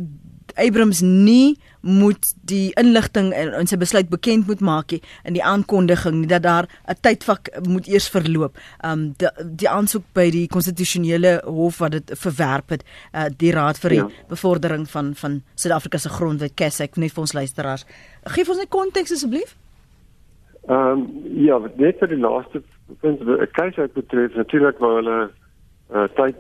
[0.60, 5.44] Abrams nie moet die inligting in, in sy besluit bekend moet maak nie in die
[5.46, 8.58] aankondiging dat daar 'n tydvak moet eers verloop.
[8.84, 13.78] Um die, die aansoek by die konstitusionele hof wat dit verwerp het, uh, die raad
[13.78, 14.10] vir die ja.
[14.28, 17.86] bevordering van van Suid-Afrika se grondwet KESEK net vir ons luisteraars.
[18.24, 19.56] Geef ons net konteks asseblief.
[20.68, 22.62] Ehm um, ja, net vir die laaste
[23.00, 23.20] punt,
[23.54, 25.32] KESEK betref natuurlik waar hulle
[25.94, 26.36] uh, tyd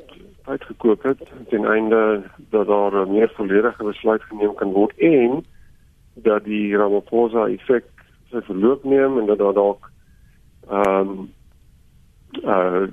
[0.49, 5.45] uitgekoop het ten einde dat daar 'n meer volledige besluit geneem kan word en
[6.13, 7.85] dat die Ramaphosa effek
[8.31, 9.91] sy verloop neem en dat daar dalk
[10.69, 11.29] ehm um,
[12.43, 12.87] uh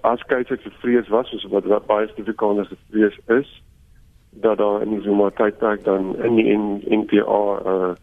[0.00, 3.62] as kyk ek vrees was soos wat wat baie Suid-Afrikaners vrees is
[4.30, 6.56] dat daar in die Zuma tydperk dan in die
[6.96, 7.42] NPA
[7.72, 7.94] uh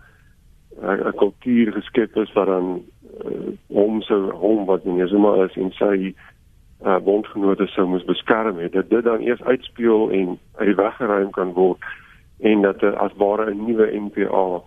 [0.81, 2.83] 'n kultuur geskep is wat dan
[3.25, 6.13] uh, hom so hom wat in Zuma is en sy
[6.83, 10.95] uh, bondgenote sou moes beskerm het dat dit dan eers uitspeel en uit die weg
[10.95, 11.83] geruim kan word
[12.39, 14.61] en dat uh, as ware 'n nuwe NPA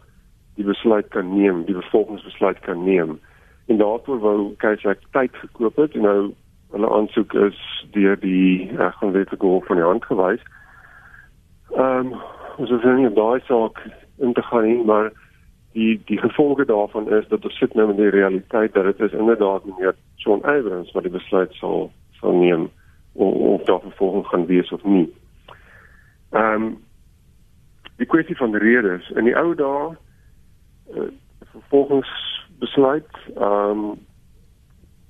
[0.54, 3.20] die besluit kan neem, die vervolgingsbesluit kan neem.
[3.66, 6.32] En daarvoor wou Kaisak tyd gekoop het en nou
[6.70, 10.42] hulle aansoek is deur die uh, grondwetlike hof van die hand gewys.
[11.76, 12.18] Ehm um,
[12.58, 13.78] ons is nie daai saak
[14.18, 15.12] in te gaan nie, maar
[15.78, 19.12] die die gevolge daarvan is dat ons sit nou met die realiteit dat dit is
[19.12, 22.70] inderdaad meneer John Abrams wat die besluit sal sal neem
[23.12, 25.08] of, of daar vervolging gaan wees of nie.
[26.30, 26.76] Ehm um,
[27.98, 29.86] die kwessie van die redes in die ou dae
[30.94, 31.08] uh,
[31.52, 33.96] vervolgingsbesluit ehm um,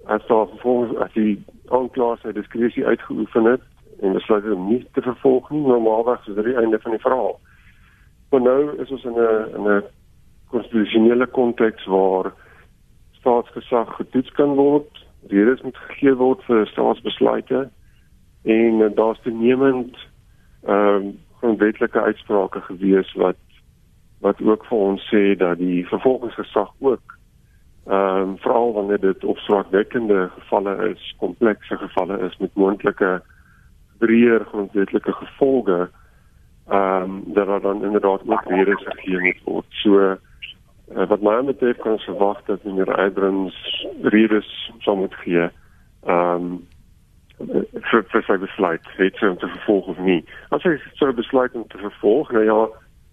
[0.05, 3.65] as daar vervolgens as die aanklaer sy diskresie uitgeoefen het
[4.01, 7.39] en besluit om nie te vervolg nie normaalweg is dit die einde van die verhaal.
[8.31, 9.83] Maar nou is ons in 'n in 'n
[10.53, 12.33] konstitusionele konteks waar
[13.21, 17.69] staatsgesag getoets kan word redes moet gegee word vir staatsbesluite
[18.43, 19.97] en uh, daar's toenemend
[20.65, 23.39] ehm um, grondwetlike uitsprake gewees wat
[24.21, 27.15] wat ook vir ons sê dat die vervolgingsgesag ook
[27.87, 33.23] ehm um, veral wanneer dit opswaakwekkende gevalle is, komplekse gevalle is met moontlike
[33.99, 35.79] breër grondwetlike gevolge
[36.69, 39.67] ehm um, dat daar dan inderdaad ook redes gegee moet word.
[39.69, 40.17] So
[40.97, 45.49] Uh, wat my betref kan ons verwag dat meneer Abrams redes sal moet gee.
[46.07, 46.67] Ehm um,
[47.91, 50.25] vir vir sy besluit, het sy om te vervolg of nie.
[50.55, 52.57] As hy sou besluit om te vervolg, nou ja,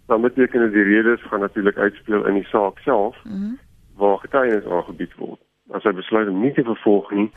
[0.09, 3.59] dan beteken dit die redes gaan natuurlik uitspeel in die saak self mm -hmm.
[4.01, 5.39] waar getuienis aangebied word.
[5.71, 7.31] As hy besluit om nie te vervolg nie,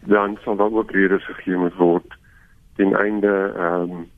[0.00, 2.18] dan sal dan ook redes gegee moet word
[2.76, 4.08] ten einde ehm um,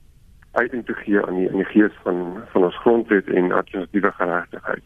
[0.51, 4.83] uiting te gee aan die aan die gees van van ons grondwet en administratiewe geregtigheid.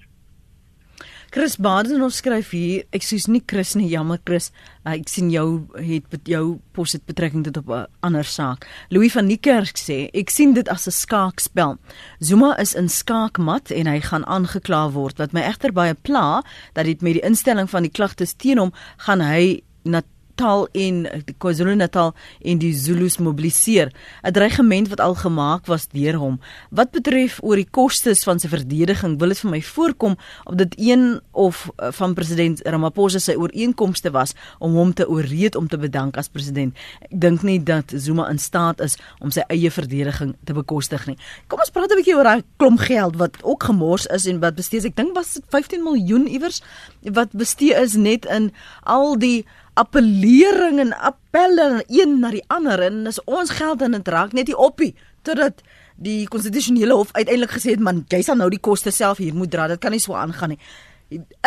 [1.36, 4.54] Chris Baden ons skryf hier, ek sies nie Chris nie, jammer Chris.
[4.86, 8.64] Uh, ek sien jou het met jou pos het betrekking tot op 'n ander saak.
[8.88, 11.78] Louis van Niekerk sê, ek sien dit as 'n skaakspel.
[12.22, 15.18] Zuma is in skaakmat en hy gaan aangekla word.
[15.18, 16.42] Wat my egter baie pla,
[16.74, 20.02] dat dit met die instelling van die klagtes teen hom gaan hy na
[20.36, 22.12] Natal en die KwaZulu-Natal
[22.44, 23.92] en die Zulus mobiliseer.
[24.24, 26.40] 'n Dreigement wat al gemaak was deur hom.
[26.72, 30.76] Wat betref oor die kostes van sy verdediging, wil dit vir my voorkom of dit
[30.78, 35.78] een of uh, van president Ramaphosa sy ooreenkomste was om hom te ooreed om te
[35.78, 36.76] bedank as president.
[37.02, 41.18] Ek dink nie dat Zuma in staat is om sy eie verdediging te bekostig nie.
[41.48, 44.56] Kom ons praat 'n bietjie oor daai klomp geld wat ook gemors is en wat
[44.56, 44.86] bestee is.
[44.86, 46.62] Ek dink was dit 15 miljoen iewers
[47.04, 48.52] wat bestee is net in
[48.84, 49.46] al die
[49.76, 54.48] appellering en appelle een na die ander en is ons geld in dit raak net
[54.52, 54.94] die oppie
[55.28, 55.64] totdat
[55.96, 59.52] die konstitusionele hof uiteindelik gesê het man jy sal nou die koste self hier moet
[59.52, 60.62] dra dit kan nie so aangaan nie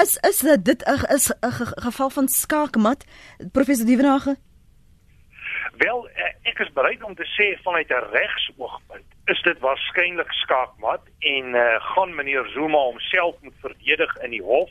[0.01, 1.53] is is dit 'n is 'n
[1.89, 3.05] geval van skaakmat
[3.53, 4.37] professor Dievenage
[5.79, 11.01] Wel eh, ek is bereid om te sê vanuit 'n regsoogpunt is dit waarskynlik skaakmat
[11.19, 14.71] en uh, gaan meneer Zuma homself moet verdedig in die hof.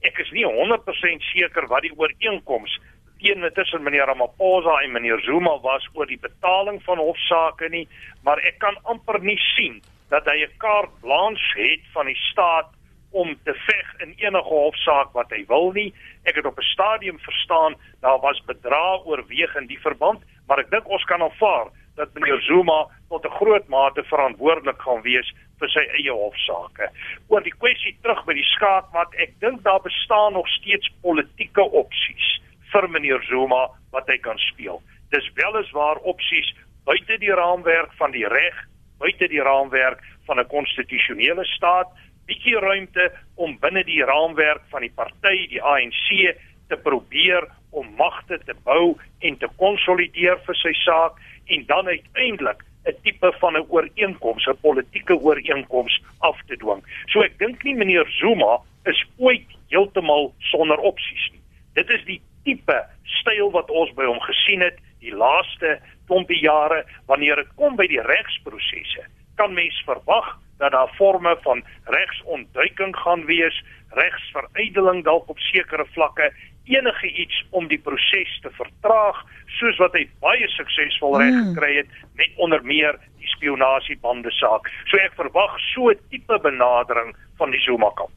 [0.00, 2.78] Ek is nie 100% seker wat die ooreenkoms
[3.18, 7.86] teen tussen meneer Ramaphosa en meneer Zuma was oor die betaling van hofsaake nie,
[8.22, 12.68] maar ek kan amper nie sien dat hy 'n kaart blanche het van die staat
[13.10, 15.94] om te veg in enige hofsaak wat hy wil nie.
[16.24, 20.70] Ek het op 'n stadium verstaan daar was bedrag oorweeg in die verband, maar ek
[20.70, 25.68] dink ons kan aanvaar dat meneer Zuma tot 'n groot mate verantwoordelik gaan wees vir
[25.68, 26.90] sy eie hofsaake.
[27.28, 32.40] Oor die kwessie terug by die skaakmat, ek dink daar bestaan nog steeds politieke opsies
[32.72, 34.82] vir meneer Zuma wat hy kan speel.
[35.10, 36.54] Dis weliswaar opsies
[36.86, 38.56] buite die raamwerk van die reg,
[38.98, 41.88] buite die raamwerk van 'n konstitusionele staat,
[42.26, 46.36] bietjie ruimte om binne die raamwerk van die party, die ANC,
[46.68, 52.64] te probeer om magte te bou en te konsolideer vir sy saak en dan uiteindelik
[52.86, 56.82] 'n tipe van 'n ooreenkoms, 'n politieke ooreenkoms af te dwing.
[57.06, 61.42] So ek dink nie meneer Zuma is ooit heeltemal sonder opsies nie.
[61.74, 62.78] Dit is die tipe
[63.20, 67.86] styl wat ons by hom gesien het die laaste klompie jare wanneer dit kom by
[67.90, 69.06] die regsprosesse.
[69.36, 73.56] Kan mens verwag dat daar forme van regsontduiking gaan wees,
[73.98, 76.30] regsveruideling dalk op sekere vlakke
[76.66, 79.18] enige iets om die proses te vertraag
[79.58, 81.52] soos wat hy baie suksesvol reg hmm.
[81.52, 84.70] gekry het met onder meer die spionasiebande saak.
[84.90, 88.12] So ek verwag so 'n tipe benadering van die Zuma kamp.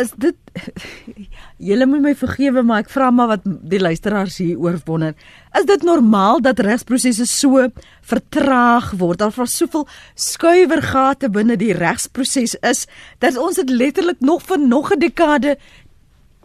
[0.00, 0.36] Is dit
[1.68, 5.14] Julle moet my vergewe maar ek vra maar wat die luisteraars hier oor wonder.
[5.58, 7.66] Is dit normaal dat regsprosesse so
[8.12, 9.20] vertraag word?
[9.20, 12.86] Daar was soveel skuiwergate binne die regsproses is
[13.20, 15.56] dat ons dit letterlik nog vir nog 'n dekade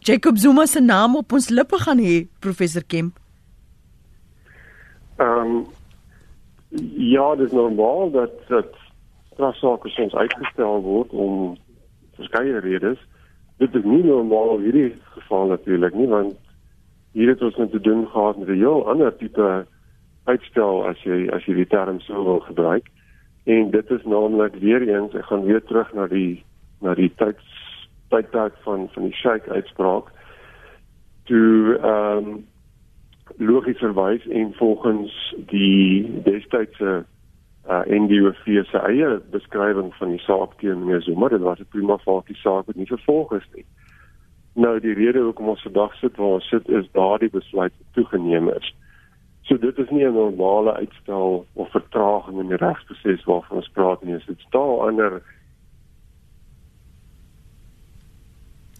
[0.05, 3.17] Jacob Zuma se naam op ons lippe gaan hê, professor Kemp?
[5.17, 5.65] Ehm um,
[6.97, 8.75] ja, dit is normaal dat dat
[9.33, 11.57] strafsaake soms uitgestel word om
[12.15, 12.99] verskeie redes.
[13.57, 16.35] Dit is nie normaal hierdie geval natuurlik nie, want
[17.15, 19.65] hier het ons net te doen gehad met 'n heel ander tipe
[20.25, 22.89] uitstel as jy as jy die term sou wil gebruik.
[23.45, 26.43] En dit is naamlik weer eens, ek gaan weer terug na die
[26.81, 27.45] na die tyds
[28.09, 30.11] tydperk van van die Sheikh uitspraak
[31.23, 32.45] toe ehm um,
[33.37, 37.05] logies verwys en volgens die destydse
[37.69, 41.97] uh, NDOV se eie beskrywing van die saak teen meneer Zuma dit was 'n prima
[41.97, 43.65] facie saak wat nie vervolg is nie.
[44.53, 48.73] Nou die rede hoekom ons vandag sit waar ons sit is daardie besluit toegeneem is.
[49.43, 54.03] So dit is nie 'n normale uitstel of vertraging in die regsproses waarvan ons praat
[54.03, 54.17] nie.
[54.25, 55.21] Dit staan ander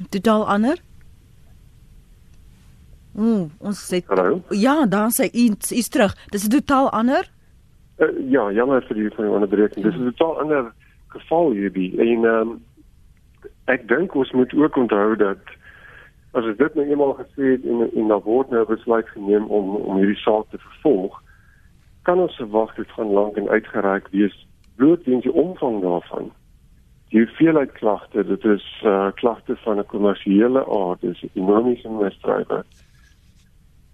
[0.10, 0.78] totaal ander.
[3.12, 4.42] Mm, ons sê Hallo?
[4.50, 6.16] Ja, dan sê iets is terug.
[6.30, 7.35] Dis totaal ander.
[7.98, 9.86] Uh, ja, jammer vir die van die onderbreking.
[9.86, 10.74] Dis 'n totaal ander
[11.08, 11.92] geval hierdie.
[12.00, 12.64] En ehm um,
[13.66, 15.44] ek dink ons moet ook onthou dat
[16.32, 19.98] as dit nou eenmaal gesê het en en daar word nou besluit geneem om om
[19.98, 21.22] hierdie saak te vervolg,
[22.02, 26.32] kan ons verwag dit gaan lank en uitgereik wees bloot weens die omvang daarvan
[27.16, 32.64] die hoeveelheid klagte, dit is uh klagte van 'n kommersiële aard, dis ekonomiese misdrywe.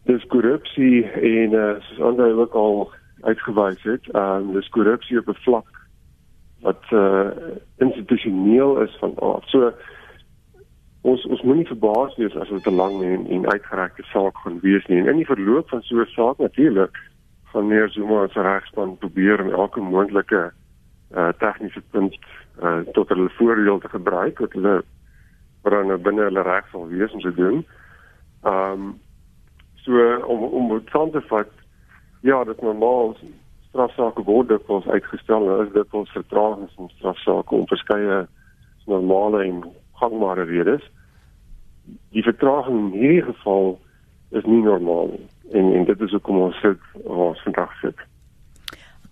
[0.05, 5.43] Dis korrupsie en uh soos ander ook al uitgewys het, um dis korrupsie op 'n
[5.43, 5.81] vlak
[6.61, 7.29] wat uh
[7.77, 9.47] institusioneel is van aard.
[9.49, 9.73] So
[11.01, 14.85] ons ons moenie verbaas wees as dit 'n lang en, en uitgerekte saak gaan wees
[14.85, 14.99] nie.
[14.99, 16.97] En in die verloop van so 'n saak natuurlik
[17.51, 20.51] van meer Zuma se regspan probeer om elke moontlike
[21.15, 22.17] uh tegniese punt
[22.61, 24.83] uh tot hulle voordeel te gebruik wat hulle
[25.61, 27.65] wat dan nou binne hulle reg sal wees om te doen.
[28.43, 28.99] Um
[29.75, 31.49] so om om te vat
[32.21, 33.15] ja, dit normaal
[33.71, 38.25] strafsaake word ons uitgestel en is dit ons vertragings in strafsaake om verskeie
[38.91, 39.63] normale en
[40.01, 40.83] gangbare redes.
[42.11, 43.77] Die vertraging in hierdie geval
[44.35, 45.25] is nie normaal nie.
[45.55, 48.05] En en dit is hoekom ons sit waar ons vandag sit.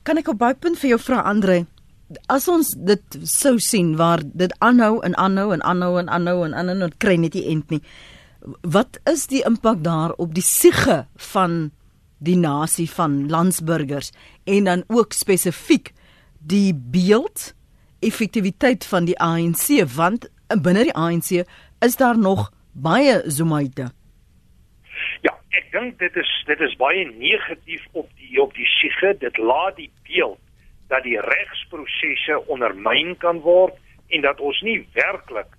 [0.07, 1.63] Kan ek op baie punt vir jou vra Andre?
[2.31, 6.55] As ons dit sou sien waar dit aanhou en aanhou en aanhou en aanhou en
[6.57, 7.83] aanhou en kry net nie end nie.
[8.63, 11.03] Wat is die impak daar op die siege
[11.33, 11.69] van
[12.19, 14.11] die nasie van landsburgers
[14.43, 15.91] en dan ook spesifiek
[16.39, 17.53] die beeld
[17.99, 20.29] effektiwiteit van die ANC want
[20.63, 21.43] binne die ANC
[21.85, 23.91] is daar nog baie Zumaite.
[25.21, 29.15] Ja, ek dink dit is dit is baie negatief op die op die siege.
[29.19, 30.39] Dit laat die beeld
[30.89, 33.77] dat die regsprosesse ondermyn kan word
[34.09, 35.51] en dat ons nie werklik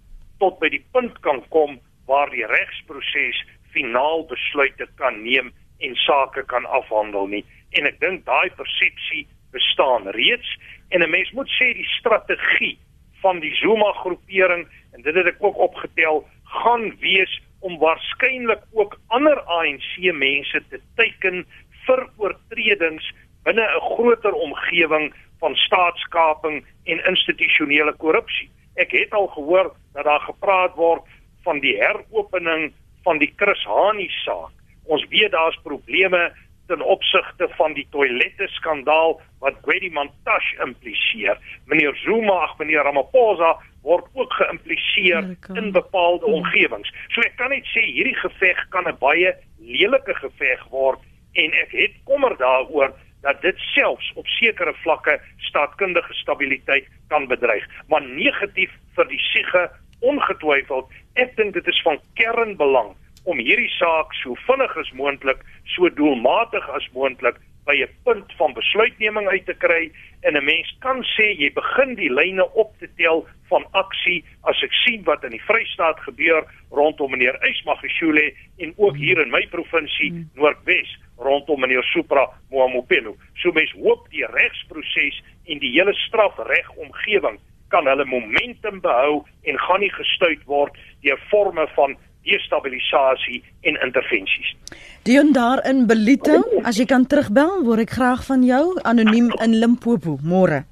[0.43, 1.79] tot by die punt kan kom
[2.11, 3.39] waar die regsproses
[3.71, 7.45] finaal besluite kan neem en sake kan afhandel nie.
[7.77, 10.59] En ek dink daai persepsie bestaan reeds
[10.89, 12.79] en 'n mens moet sê die strategie
[13.23, 18.99] van die Zuma groepering en dit het ek ook opgetel gaan wees om waarskynlik ook
[19.07, 21.47] ander ANC mense te teiken
[21.87, 23.13] vir oortredings
[23.45, 28.51] binne 'n groter omgewing van staatskaping en institusionele korrupsie.
[28.75, 31.03] Ek het al gehoor dat daar gepraat word
[31.43, 32.73] van die heropening
[33.03, 34.53] van die Chris Hani saak.
[34.91, 36.33] Ons weet daar's probleme
[36.71, 41.39] ten opsigte van die toilette skandaal wat Gwedi Mantashe impliseer.
[41.71, 46.91] Meneer Zuma, ag meneer Ramaphosa word ook geïmpliseer in bepaalde omgewings.
[47.15, 51.01] So ek kan net sê hierdie geveg kan 'n baie lelike geveg word
[51.35, 57.67] en ek het kommer daaroor dat dit selfs op sekere vlakke staatkundige stabiliteit kan bedreig,
[57.89, 59.71] maar negatief vir die siege
[60.01, 60.89] ongetwyfeld.
[61.15, 65.45] Ek dink dit is van kernbelang om hierdie saak so vinnig as moontlik,
[65.75, 67.37] so doelmatig as moontlik
[67.71, 69.91] by 'n punt van besluitneming uit te kry
[70.21, 74.63] en 'n mens kan sê jy begin die lyne op te tel van aksie as
[74.63, 79.47] ek sien wat in die Vrystaat gebeur rondom meneer Ysmagashule en ook hier in my
[79.47, 80.31] provinsie hmm.
[80.35, 83.17] Noordwes rondom meneer Supra Moamopelo.
[83.35, 89.59] So mens hoop die regsproses en die hele strafreg omgewing kan hulle momentum behou en
[89.59, 94.55] gaan nie gestuit word deur forme van destabilisasie en intervensies.
[95.03, 99.57] Dion daar in Belito, as jy kan terugbel, word ek graag van jou anoniem in
[99.63, 100.65] Limpopo môre.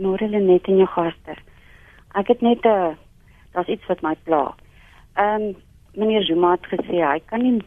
[0.00, 1.36] Môre lê net in jou gaste.
[2.18, 2.96] Ek het net 'n uh, eh,
[3.54, 4.54] daar's iets wat my pla.
[5.16, 5.56] Ehm um,
[5.94, 7.62] meneer Zuma het gesê hy kan nie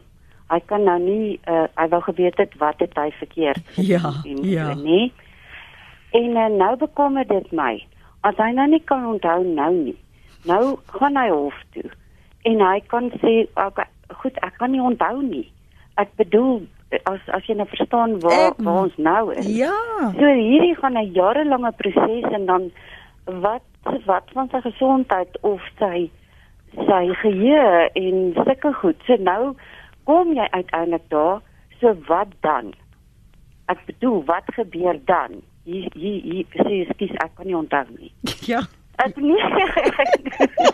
[0.48, 3.62] hy kan nou nie uh, hy wou geweet het wat het hy verkeerd
[3.92, 4.12] ja,
[4.42, 4.74] ja.
[4.74, 5.12] nie.
[6.12, 7.84] En uh, nou bekommer dit my.
[8.20, 9.96] As hy nou nie kan onthou nou nie.
[10.44, 11.90] Nou gaan hy hof toe
[12.44, 13.88] en hy kan sê okay,
[14.20, 15.46] goed ek kan nie onthou nie.
[16.00, 16.64] Ek bedoel
[17.10, 19.46] as as jy nou verstaan waar ek, waar ons nou is.
[19.50, 19.76] Ja.
[20.18, 22.70] So hierdie gaan 'n jarelange proses en dan
[23.24, 23.64] wat
[24.06, 26.10] wat van sy gesondheid of sy
[26.74, 28.96] sy geheue en sulke goed.
[29.06, 29.54] So nou
[30.04, 31.40] kom jy uiteindelik daar.
[31.80, 32.74] So wat dan?
[33.66, 35.42] Ek bedoel wat gebeur dan?
[35.64, 38.12] Hier hier hier sê skus ek kan nie onthou nie.
[38.46, 38.62] Ja.
[38.96, 39.40] Ek nee.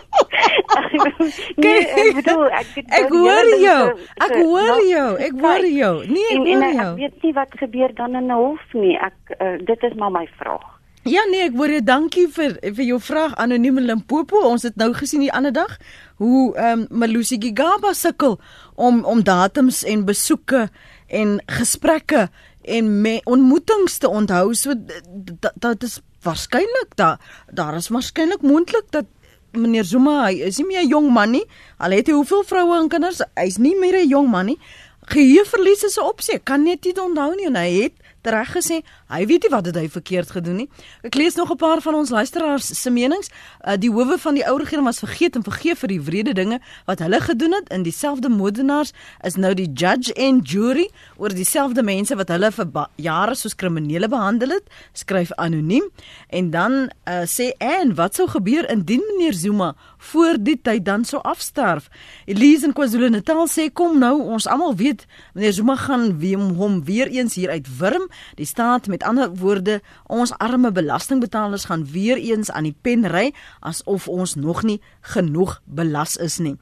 [1.63, 3.83] nee, ek bedoel ek ek hoor jou.
[4.25, 5.07] Ek hoor jou.
[5.27, 5.93] Ek hoor jou.
[6.07, 6.91] Nee, ek hoor jou.
[6.91, 8.95] Ek weet nie wat gebeur dan in 'n hof nie.
[8.97, 10.67] Ek uh, dit is maar my vraag.
[11.09, 11.81] Ja nee, ek hoor jou.
[11.81, 14.43] Dankie vir vir jou vraag anoniem in Limpopo.
[14.45, 15.77] Ons het nou gesien die ander dag
[16.21, 18.37] hoe ehm um, Malusi Gigaba sukkel
[18.75, 20.69] om om datums en besoeke
[21.07, 22.29] en gesprekke
[22.61, 24.53] en me, ontmoetings te onthou.
[24.53, 27.17] So dit is waarskynlik daar
[27.49, 29.09] daar is waarskynlik moontlik dat
[29.53, 31.45] meneer Zuma hy is nie meer 'n jong man nie.
[31.77, 34.59] Al het hy hoeveel vroue en kinders, hy's nie meer 'n jong man nie.
[35.07, 36.39] Geheueverlies is 'n opsie.
[36.39, 37.93] Kan net nie onthou nie en hy het
[38.29, 40.67] reg gesê, hy weet nie wat dit hy verkeerd gedoen nie.
[41.03, 43.29] Ek lees nog 'n paar van ons luisteraars se menings.
[43.65, 46.59] Uh, die howe van die ou regering was vergeet en vergeef vir die wrede dinge
[46.85, 47.69] wat hulle gedoen het.
[47.69, 48.93] In dieselfde moordenaars
[49.23, 54.07] is nou die judge en jury oor dieselfde mense wat hulle vir jare soos kriminele
[54.07, 55.89] behandel het, skryf anoniem.
[56.29, 56.71] En dan
[57.07, 61.89] uh, sê en wat sou gebeur indien meneer Zuma voor die tyd dan sou afsterf?
[62.25, 67.07] Elise in KwaZulu-Natal sê kom nou, ons almal weet meneer Zuma gaan weer hom weer
[67.07, 72.51] eens hier uit wurm Die staat met ander woorde, ons arme belastingbetalers gaan weer eens
[72.51, 76.57] aan die pen ry asof ons nog nie genoeg belas is nie.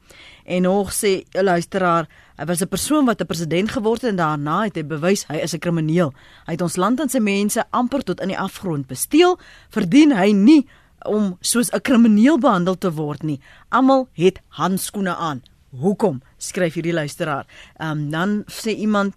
[0.46, 4.16] En nog sê 'n luisteraar, hy was 'n persoon wat 'n president geword het en
[4.16, 6.14] daarna het hy bewys hy is 'n krimineel.
[6.46, 9.40] Hy het ons land en sy mense amper tot in die afgrond besteel,
[9.70, 10.68] verdien hy nie
[11.06, 13.40] om soos 'n krimineel behandel te word nie.
[13.70, 15.42] Almal het handskoene aan.
[15.70, 16.22] Hoekom?
[16.38, 17.46] skryf hierdie luisteraar.
[17.78, 19.16] Ehm um, dan sê iemand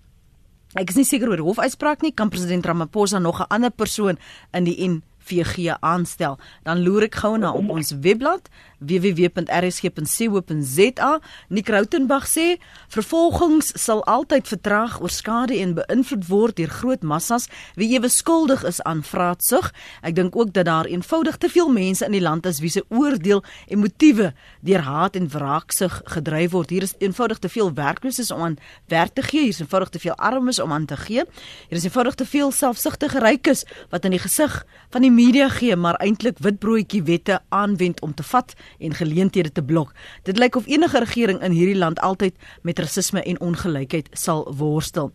[0.72, 4.16] Ek is nie seker oor hofuitspraak nie, kan president Ramaphosa nog 'n ander persoon
[4.52, 6.38] in die NVG aanstel.
[6.64, 8.48] Dan loer ek gou na op ons webblad
[8.86, 11.20] www.rsg.co.za.
[11.48, 12.56] Nick Rautenbach sê
[12.92, 18.82] vervolgings sal altyd vertraag, oorskadu en beïnvloed word deur groot massas wie ewe skuldig is
[18.88, 19.70] aan vraatsug.
[20.02, 22.84] Ek dink ook dat daar eenvoudig te veel mense in die land is wie se
[22.88, 26.70] oordeel en motiewe deur haat en wraaksug gedryf word.
[26.70, 28.58] Hier is eenvoudig te veel werkloses om aan
[28.92, 31.24] werk te gee, hier is eenvoudig te veel armes om aan te gee.
[31.68, 34.62] Hier is eenvoudig te veel selfsugtige rykes wat in die gesig
[34.92, 39.62] van die media gee, maar eintlik witbroodjie wette aanwend om te vat en geleenthede te
[39.62, 39.92] blok.
[40.22, 45.12] Dit lyk of enige regering in hierdie land altyd met rasisme en ongelykheid sal worstel.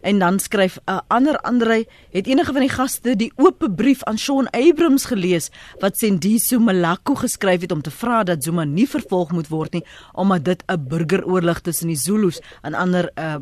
[0.00, 4.02] En dan skryf 'n uh, ander Andre, het enige van die gaste die oop brief
[4.04, 8.88] aan Shaun Abrams gelees wat Sendiso Malako geskryf het om te vra dat Zuma nie
[8.88, 13.34] vervolg moet word nie omdat dit 'n burgeroorlog tussen die Zulus en ander uh,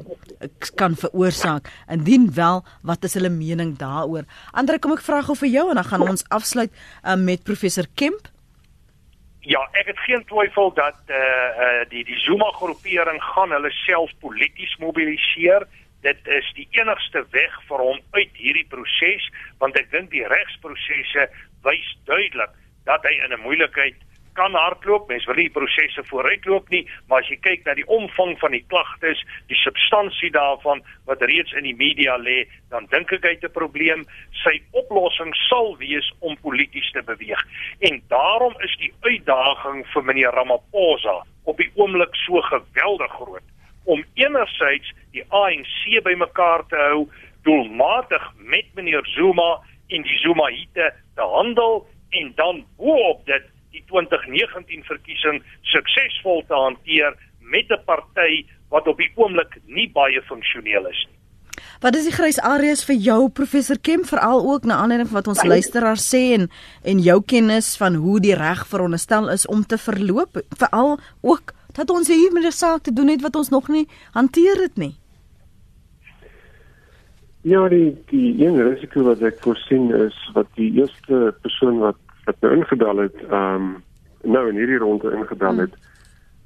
[0.74, 1.70] kan veroorsaak.
[1.88, 4.24] Indien wel, wat is hulle mening daaroor?
[4.50, 7.86] Andre, kom ek vra gou vir jou en dan gaan ons afsluit uh, met professor
[7.94, 8.28] Kemp.
[9.48, 11.22] Ja, ek het geen twyfel dat eh uh,
[11.66, 15.64] uh, die die Zuma groepering gaan hulle self polities mobiliseer.
[16.00, 21.30] Dit is die enigste weg vir hom uit hierdie proses want ek dink die regsprosesse
[21.64, 22.52] wys duidelik
[22.84, 23.96] dat hy in 'n moeilikheid
[24.38, 25.08] kan hardloop.
[25.10, 28.64] Mens wil nie prosesse vooruitloop nie, maar as jy kyk na die omvang van die
[28.70, 29.20] klagtes,
[29.50, 33.58] die substansie daarvan wat reeds in die media lê, dan dink ek hy het 'n
[33.58, 34.06] probleem.
[34.44, 37.42] Sy oplossing sal wees om polities te beweeg.
[37.80, 43.46] En daarom is die uitdaging vir meneer Ramaphosa op die oomblik so geweldig groot
[43.84, 47.08] om enerzijds die ANC bymekaar te hou,
[47.42, 53.44] doelmatig met meneer Zuma en die Zumahite te handel en dan boop dit
[53.78, 55.42] die 2019 verkiesing
[55.74, 61.18] suksesvol te hanteer met 'n party wat op die oomblik nie baie funksioneel is nie.
[61.80, 65.28] Wat is die grys areas vir jou professor Kemp veral ook na aanleiding van wat
[65.28, 66.48] ons luisteraars sê en
[66.82, 71.90] en jou kennis van hoe die reg veronderstel is om te verloop veral ook dat
[71.90, 74.94] ons hier met 'n saak te doen het wat ons nog nie hanteer het nie.
[77.42, 81.96] Ja, die die een risiko wat ek voorsien is wat die eerste persoon wat
[82.28, 83.68] wat nou ingebel het, ehm um,
[84.22, 85.74] nou in hierdie ronde ingebel het.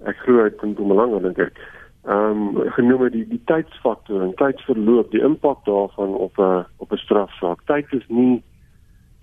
[0.07, 1.59] Ek glo dit kom belang dink ek.
[2.07, 7.03] Ehm um, genoem die die tydsfaktor en tydsverloop, die impak daarvan op 'n op 'n
[7.07, 7.65] strafsaak.
[7.67, 8.43] Tyd is nie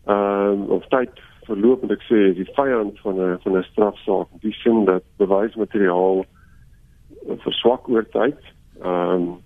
[0.06, 3.70] ehm um, of tyd verloop moet ek sê is die vyand van 'n van 'n
[3.72, 4.28] strafsaak.
[4.42, 6.26] Die sin dat bewysmateriaal
[7.46, 8.40] verswak oor tyd.
[8.82, 9.38] Ehm um,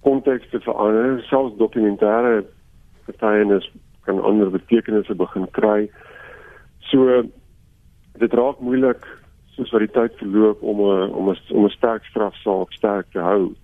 [0.00, 2.44] kontekste verander, selfs dokumentêre
[3.06, 3.70] getuienis
[4.04, 5.88] kan ander betekenisse begin kry.
[6.90, 7.22] So
[8.18, 9.06] dit raak moeilik
[9.54, 13.18] soos wat die tyd verloop om 'n om 'n om 'n sterk strafsaak sterk te
[13.18, 13.54] hou.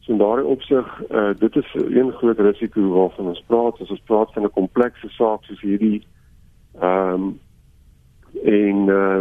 [0.00, 4.06] So in daardie opsig, uh, dit is een groot risiko waarvan ons praat as ons
[4.06, 6.02] praat van 'n komplekse saak soos hierdie.
[6.80, 7.40] Ehm um,
[8.44, 9.20] en uh,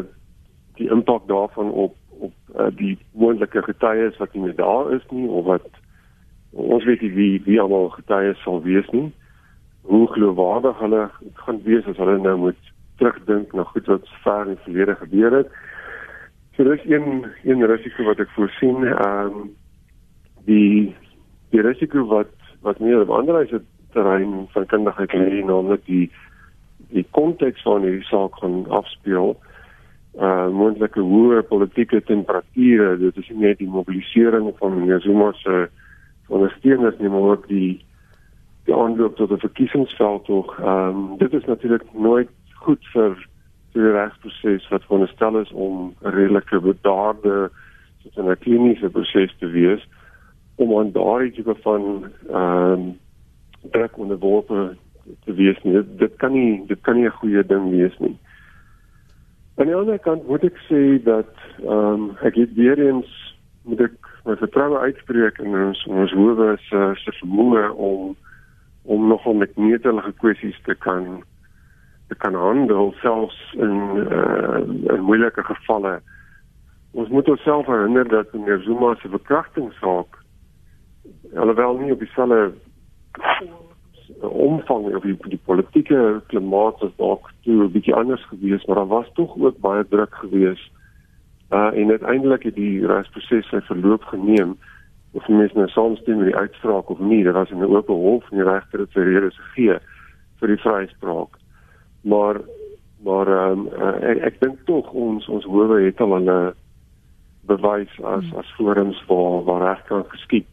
[0.76, 5.28] die impak daarvan op op uh, die moontlike getuies wat nie meer daar is nie
[5.28, 5.68] of wat
[6.51, 9.11] ons weet nie wie wie almal getuies sal wees nie
[9.84, 11.09] hoe geloofwaardig hulle
[11.45, 12.71] gaan wees as hulle nou moet
[13.01, 15.53] terugdink na goed wat ver in die verlede gebeur het.
[16.55, 18.86] So dis een een risiko wat ek voorsien.
[18.86, 19.51] Ehm um,
[20.45, 20.95] die
[21.51, 22.31] die risiko wat
[22.61, 26.05] wat meer op ander is dit terrein van kundigheid hierdie naamlik die
[26.93, 29.36] die konteks van hierdie saak gaan afspeel.
[30.13, 35.69] Uh moontlike hoë politieke temperature, dit is nie net die mobilisering van Zuma se
[36.27, 37.81] ondersteuners nie, maar ook die
[38.66, 40.59] die aanloop tot 'n verkiesingsveld tog.
[40.59, 43.28] Ehm um, dit is natuurlik nooit goed vir
[43.74, 47.51] die regsproses wat veronderstel is om redelike bedaarde
[48.01, 49.88] soos 'n kliniese proses te wees
[50.55, 52.99] om aan daardie tipe van ehm um,
[53.72, 54.76] druk onderworpe
[55.26, 55.74] te wees nie.
[55.74, 58.18] Dit, dit kan nie dit kan nie 'n goeie ding wees nie.
[59.55, 63.82] Aan die ander kant moet ek sê dat ehm um, ek het weer eens moet
[63.82, 63.95] ek
[64.26, 68.16] my vertroue uitspreek in ons ons howe se se vermoë om
[68.84, 71.23] om nogal met netelige kwessies te kan
[72.07, 74.59] te kan handel selfs in uh,
[74.95, 76.01] in moeilike gevalle.
[76.91, 80.19] Ons moet onsself herinner dat meneer Zuma se verkrachtingssaak
[81.36, 82.51] alhoewel nie op dieselfde
[84.19, 88.88] omvang of die, die politieke klimaat was dalk toe 'n bietjie anders geweest, maar daar
[88.88, 90.71] was tog ook baie druk geweest.
[91.49, 94.57] Uh en uiteindelik het die regsproses sy verloop geneem
[95.14, 98.32] of mense nou saamstem met die uitspraak of nie, dit was in 'n oop hof
[98.32, 99.78] en die regter het sy redes gegee
[100.39, 101.38] vir die vryspraak.
[102.01, 102.41] Maar
[103.03, 103.68] maar um,
[104.01, 106.53] ek, ek dink tog ons ons howe het al 'n
[107.45, 110.51] bewys as as forums waar waar reg kan geskied.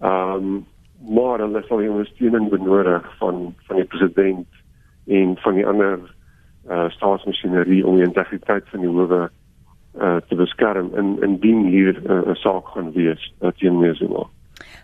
[0.00, 0.66] Ehm um,
[1.00, 4.48] maar hulle sal ondersteuning benodig van van die president
[5.06, 5.98] en van die ander
[6.68, 9.30] uh staatsmasjinerie om die integriteit van die howe
[9.98, 14.28] uh te beskerm in indien hier 'n uh, saak gaan wees uh, teen Mesuma.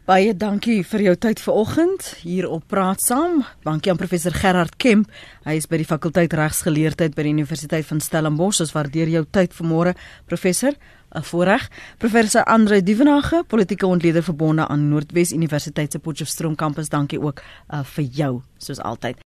[0.06, 3.40] Baie dankie vir jou tyd vanoggend hier op Praat Saam.
[3.66, 5.10] Dankie aan professor Gerard Kemp.
[5.44, 8.60] Hy is by die fakulteit regsgeleerdheid by die Universiteit van Stellenbosch.
[8.62, 9.96] Ons waardeer jou tyd vanmôre,
[10.30, 10.78] professor.
[11.16, 11.70] 'n Voorreg.
[11.98, 16.88] Professor Andre Duvenage, politieke ontleder verbonde aan Noordwes Universiteit se Potchefstroom kampus.
[16.88, 19.16] Dankie ook uh, vir jou soos altyd.